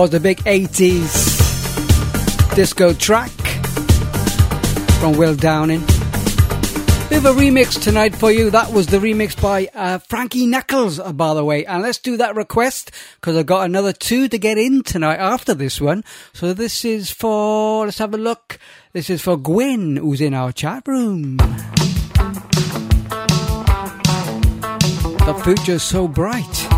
[0.00, 1.34] Was the big 80s
[2.54, 3.30] disco track
[5.00, 5.80] from Will Downing.
[7.08, 8.50] Bit of a remix tonight for you.
[8.50, 11.64] That was the remix by uh, Frankie Knuckles, uh, by the way.
[11.64, 12.90] And let's do that request
[13.20, 16.04] because I've got another two to get in tonight after this one.
[16.34, 18.58] So this is for, let's have a look.
[18.92, 21.38] This is for Gwen, who's in our chat room.
[25.26, 26.75] The future's so bright.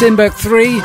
[0.00, 0.80] Timbuk 3.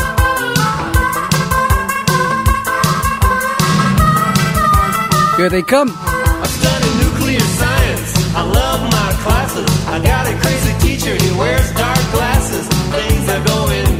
[5.37, 5.87] Here they come.
[5.89, 8.35] I study nuclear science.
[8.35, 9.87] I love my classes.
[9.87, 11.15] I got a crazy teacher.
[11.15, 12.67] He wears dark glasses.
[12.91, 13.94] Things are going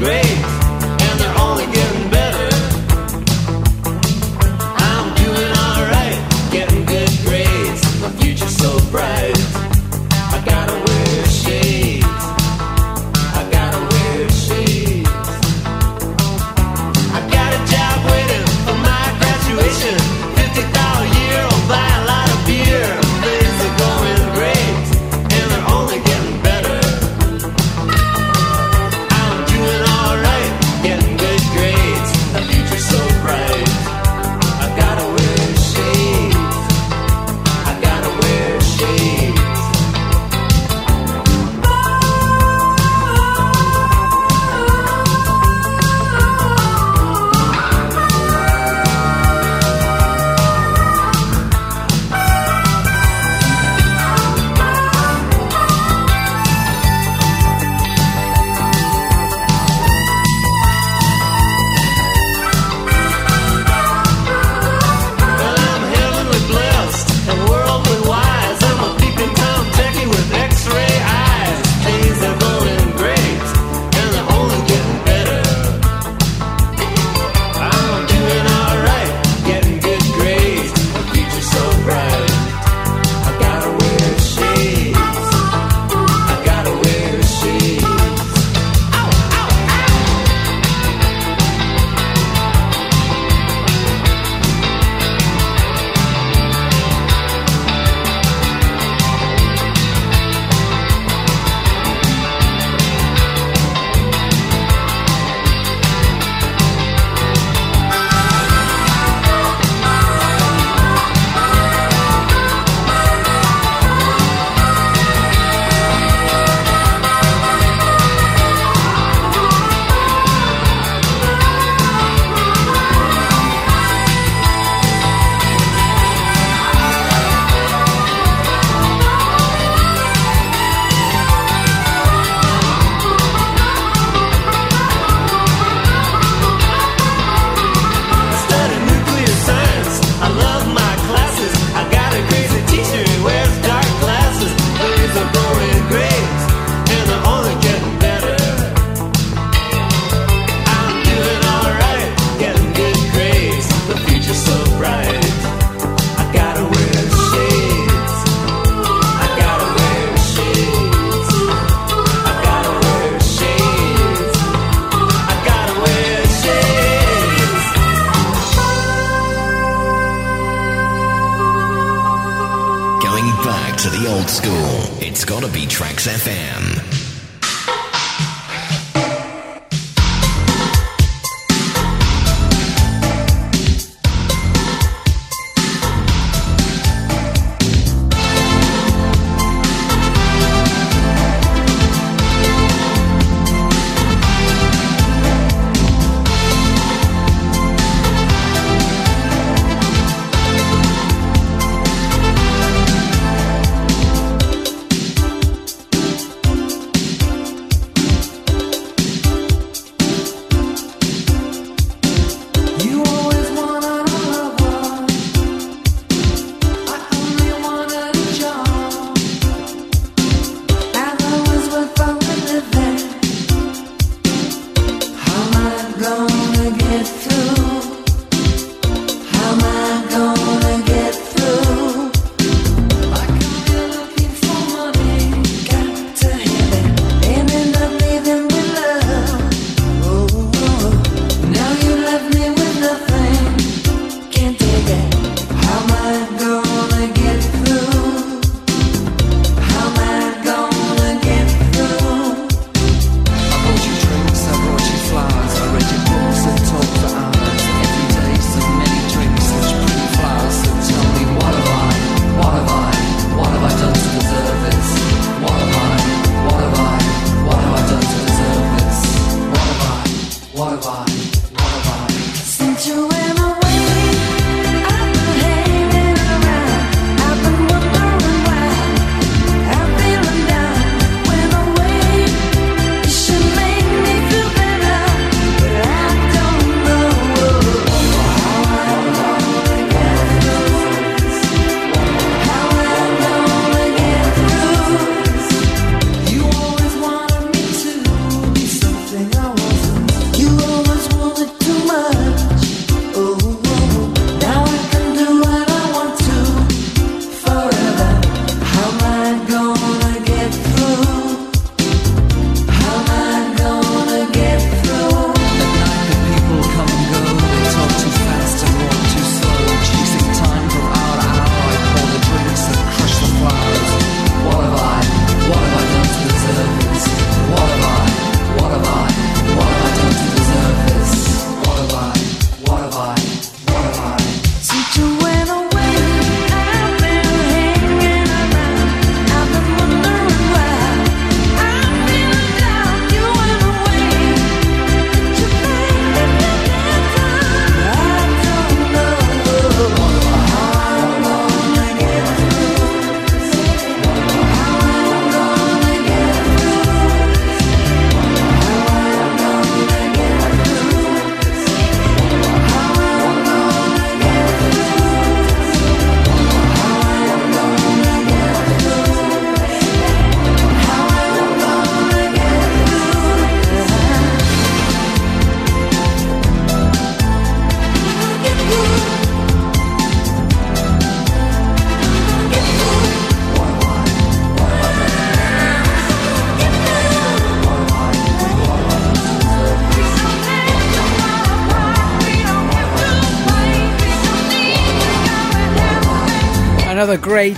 [397.26, 397.58] great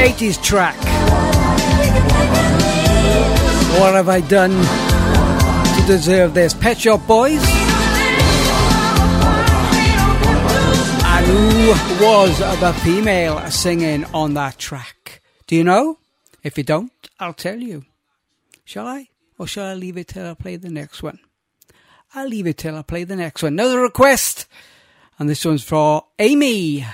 [0.00, 0.74] 80s track.
[3.78, 4.52] What have I done
[5.76, 6.54] to deserve this?
[6.54, 7.42] Pet Shop Boys.
[11.04, 11.72] And who
[12.02, 15.20] was the female singing on that track?
[15.46, 15.98] Do you know?
[16.42, 17.84] If you don't, I'll tell you.
[18.64, 19.08] Shall I?
[19.36, 21.18] Or shall I leave it till I play the next one?
[22.14, 23.52] I'll leave it till I play the next one.
[23.52, 24.46] Another request.
[25.18, 26.86] And this one's for Amy.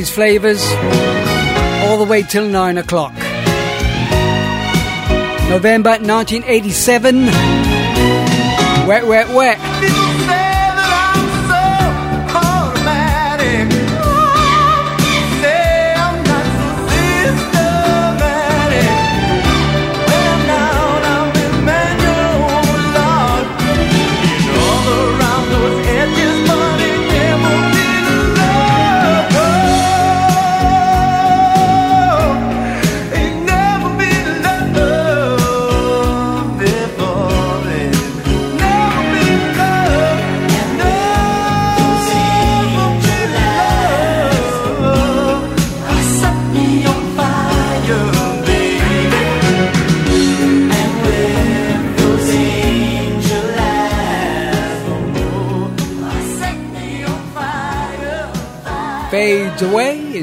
[0.00, 0.62] 90s flavours
[1.84, 3.12] all the way till 9 o'clock.
[5.48, 7.26] November 1987.
[8.86, 10.39] Wet, wet, wet.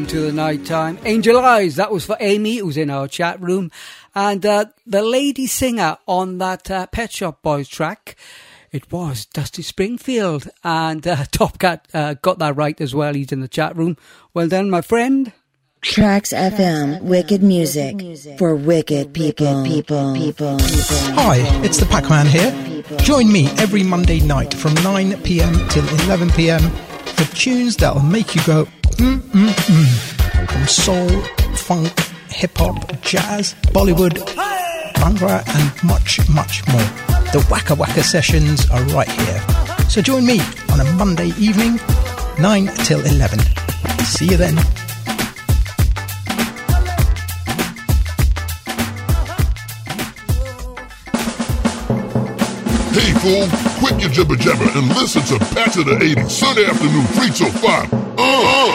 [0.08, 0.98] Into the night time.
[1.04, 3.70] Angel Eyes, that was for Amy, who's in our chat room.
[4.16, 8.16] And uh, the lady singer on that uh, Pet Shop Boys track,
[8.72, 10.48] it was Dusty Springfield.
[10.64, 13.16] And uh, Top Cat uh, got that right as well.
[13.16, 13.98] He's in the chat room.
[14.34, 15.34] Well done, my friend.
[15.82, 18.00] Trax FM, wicked music
[18.38, 21.16] for wicked people, people, people, people.
[21.16, 22.98] Hi, it's the Pac-Man here.
[23.00, 25.68] Join me every Monday night from 9 p.m.
[25.68, 26.62] till 11 p.m.
[26.62, 30.48] for tunes that'll make you go mm mm mm.
[30.52, 31.10] From soul,
[31.56, 31.94] funk,
[32.30, 34.18] hip hop, jazz, Bollywood,
[34.96, 36.88] Bhangra, and much, much more.
[37.32, 39.42] The Waka Waka sessions are right here.
[39.90, 40.40] So join me
[40.72, 41.80] on a Monday evening,
[42.40, 43.40] 9 till 11.
[44.06, 44.58] See you then.
[52.98, 53.46] Hey fool,
[53.78, 57.54] quit your jibber jabber and listen to Back to the 80s Sunday afternoon 3 till
[57.54, 57.94] 5.
[57.94, 58.74] Uh,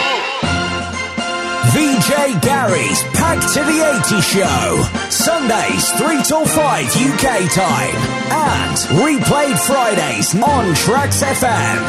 [1.74, 4.78] VJ Gary's Pack to the 80 show.
[5.10, 7.98] Sundays 3 till 5 UK time.
[8.30, 11.82] And replayed Fridays on Trax FM.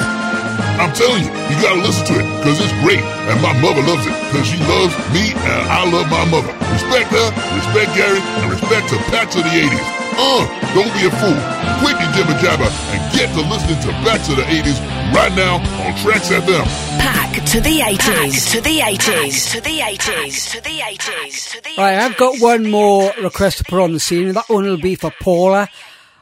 [0.81, 3.05] I'm telling you, you gotta listen to it, cause it's great.
[3.29, 6.49] And my mother loves it, cause she loves me and I love my mother.
[6.73, 7.29] Respect her,
[7.61, 10.02] respect Gary, and respect to Back to the 80s.
[10.15, 11.39] Uh, don't be a fool.
[11.81, 14.79] Quit your jibber jabber and get to listening to Back to the 80s
[15.13, 16.65] right now on Trax FM.
[16.99, 18.51] Pack to the 80s.
[18.51, 19.51] to the 80s.
[19.51, 20.51] to the 80s.
[20.51, 21.51] to the 80s.
[21.51, 24.49] to the Right, I've got one more request to put on the scene, and that
[24.49, 25.67] one will be for Paula.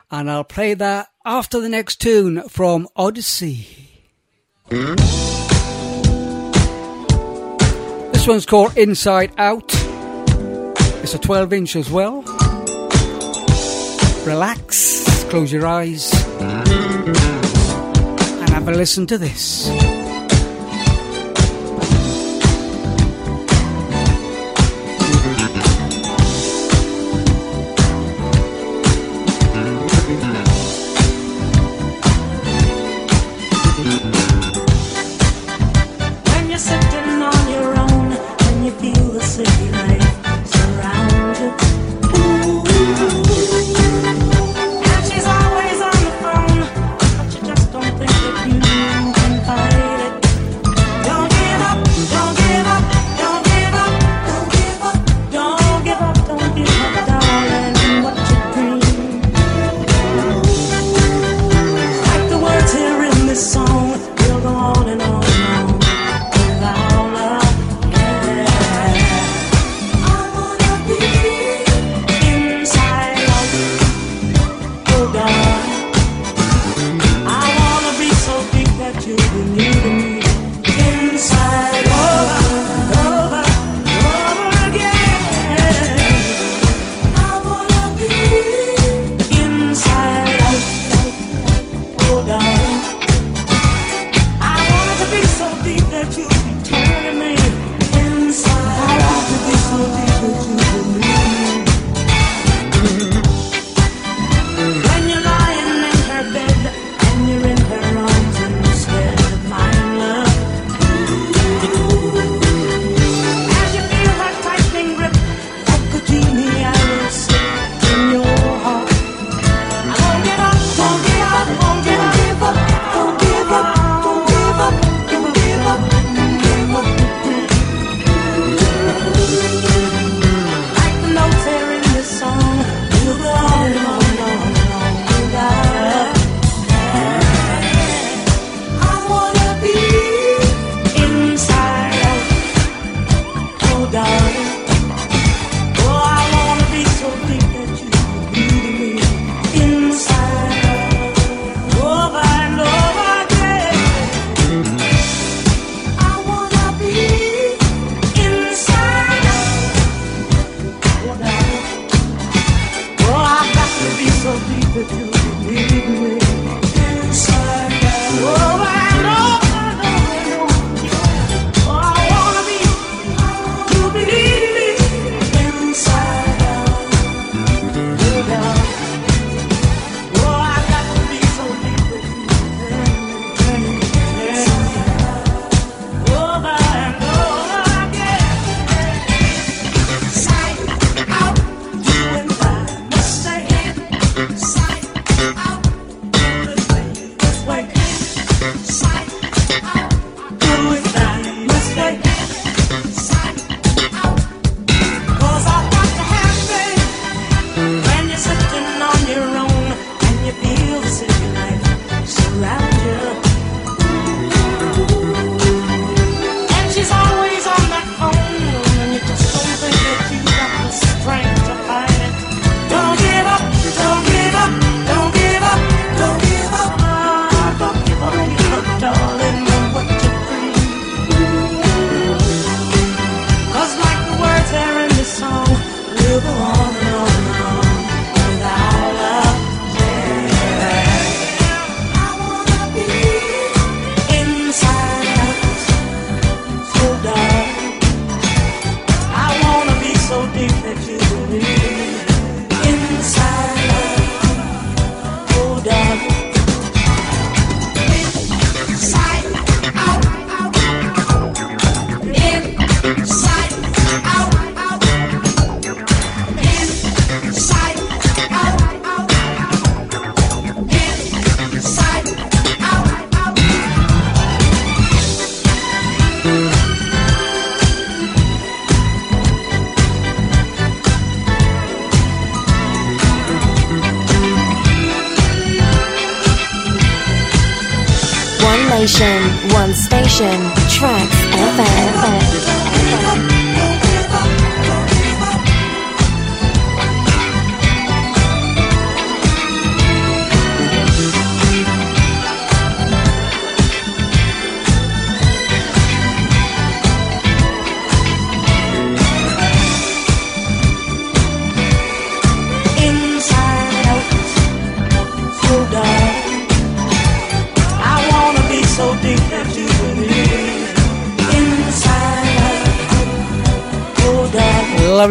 [0.09, 3.67] And I'll play that after the next tune from Odyssey.
[8.13, 9.71] This one's called Inside Out.
[11.03, 12.23] It's a 12 inch as well.
[14.25, 16.67] Relax, close your eyes, and
[18.49, 19.67] have a listen to this.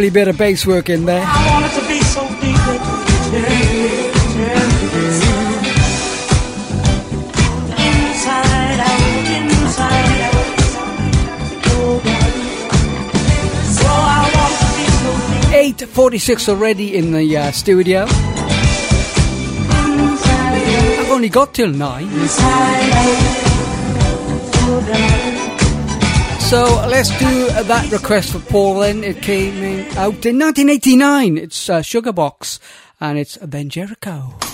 [0.01, 1.21] lovely bit of bass work in there.
[15.53, 18.07] Eight forty-six already in the uh, studio.
[20.99, 22.09] I've only got till nine.
[26.51, 29.05] So let's do that request for Paul then.
[29.05, 31.39] It came out in 1989.
[31.39, 32.59] It's uh, Sugarbox
[33.01, 34.50] and it's Then Jerico.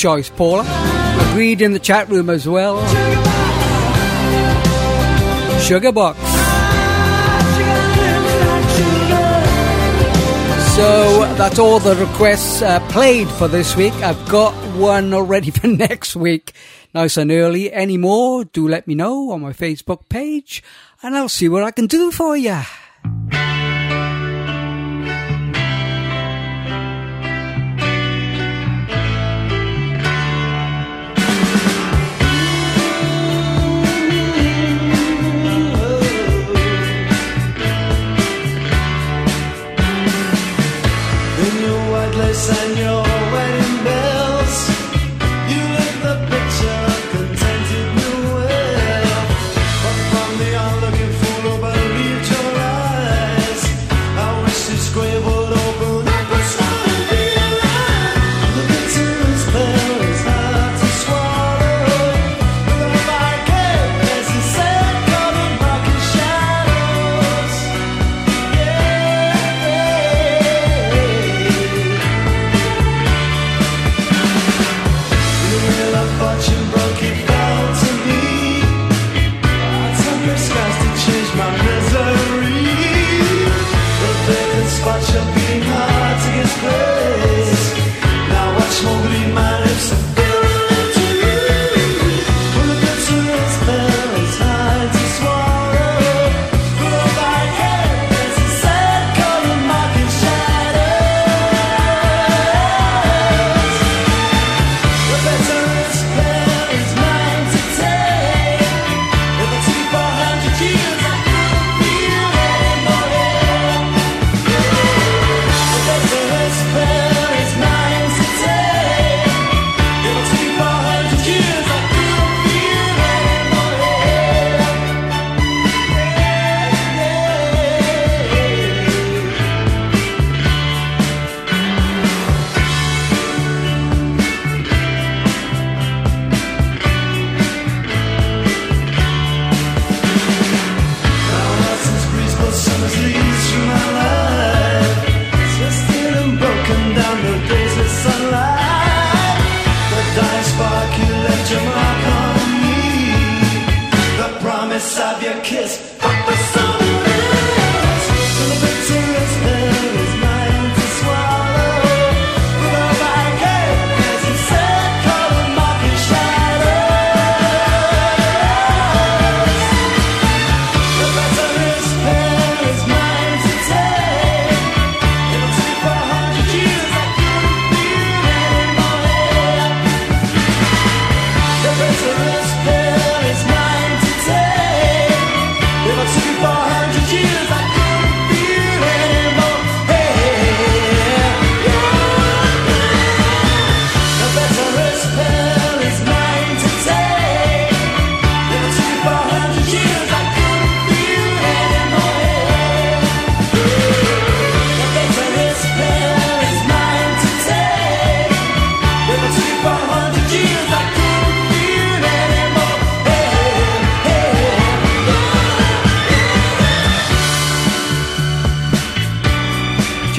[0.00, 0.64] choice, Paula.
[1.28, 2.80] Agreed in the chat room as well.
[5.60, 6.16] Sugarbox.
[10.74, 13.92] So that's all the requests uh, played for this week.
[13.96, 16.54] I've got one already for next week.
[16.94, 17.70] Nice and early.
[17.70, 18.44] Any more?
[18.44, 20.62] Do let me know on my Facebook page
[21.02, 22.62] and I'll see what I can do for you.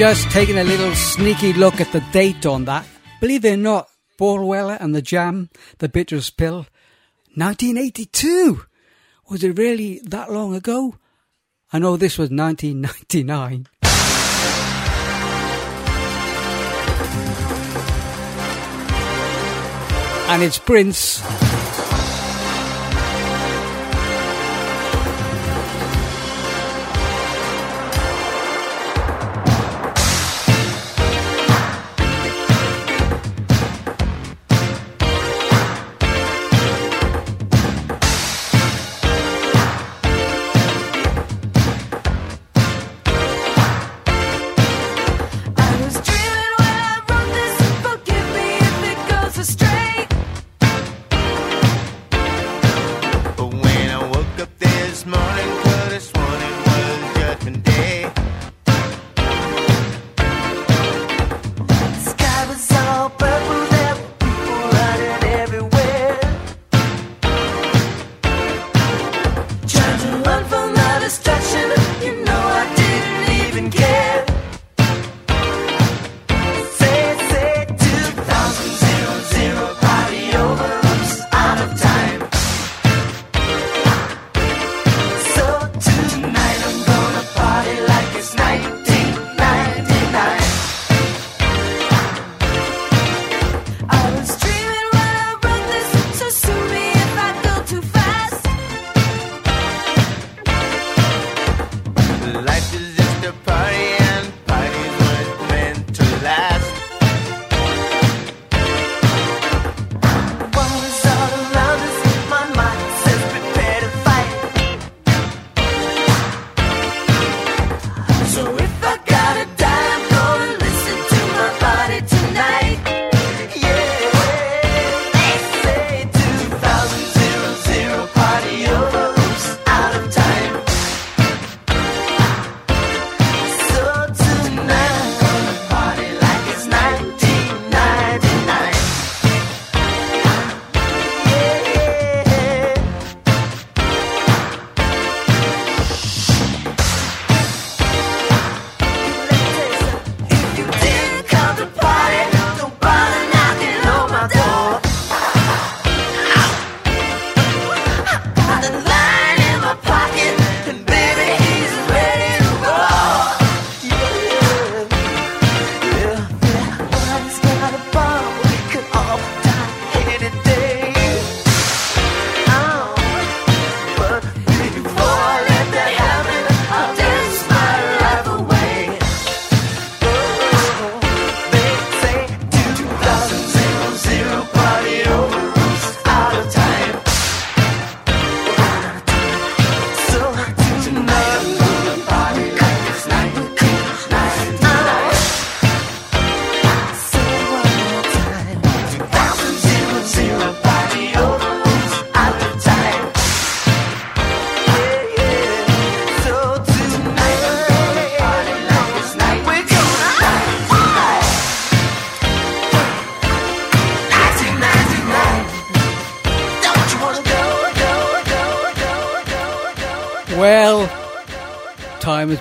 [0.02, 2.84] Just taking a little sneaky look at the date on that.
[3.20, 3.88] Believe it or not,
[4.18, 5.48] Paul Weller and the Jam,
[5.78, 6.66] The Bitterest Pill,
[7.36, 8.64] 1982.
[9.30, 10.96] Was it really that long ago?
[11.72, 13.68] I know this was 1999.
[20.28, 21.51] And it's Prince.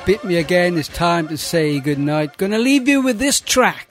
[0.05, 2.37] bit me again, it's time to say goodnight.
[2.37, 3.87] Gonna leave you with this track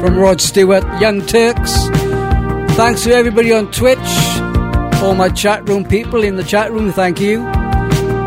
[0.00, 1.72] from Rod Stewart, Young Turks.
[2.76, 3.98] Thanks to everybody on Twitch,
[5.02, 7.46] all my chat room people in the chat room, thank you.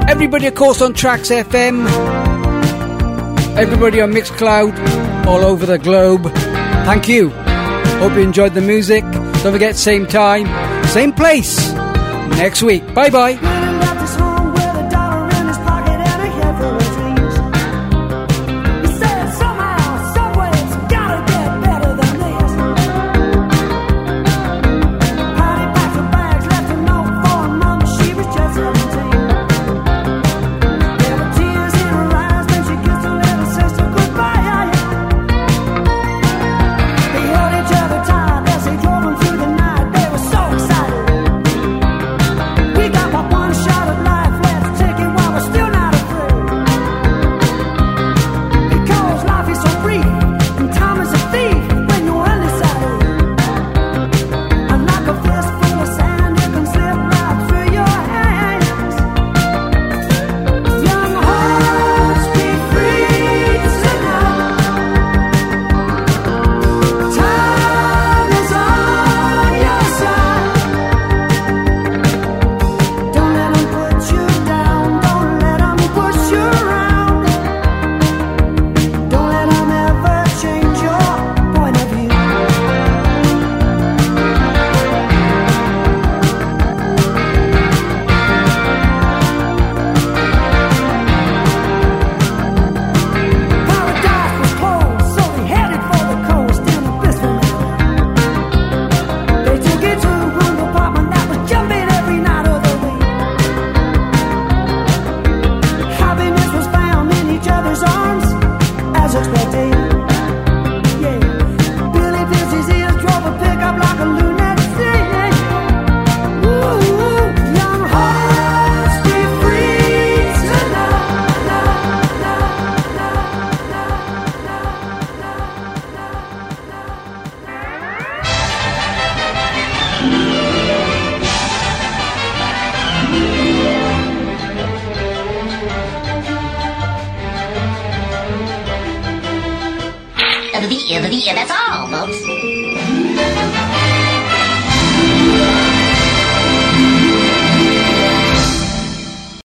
[0.07, 1.87] Everybody, of course, on Trax FM,
[3.57, 6.31] everybody on Mixcloud, all over the globe,
[6.85, 7.29] thank you.
[7.99, 9.03] Hope you enjoyed the music.
[9.03, 10.47] Don't forget, same time,
[10.87, 11.73] same place
[12.37, 12.93] next week.
[12.93, 13.52] Bye bye.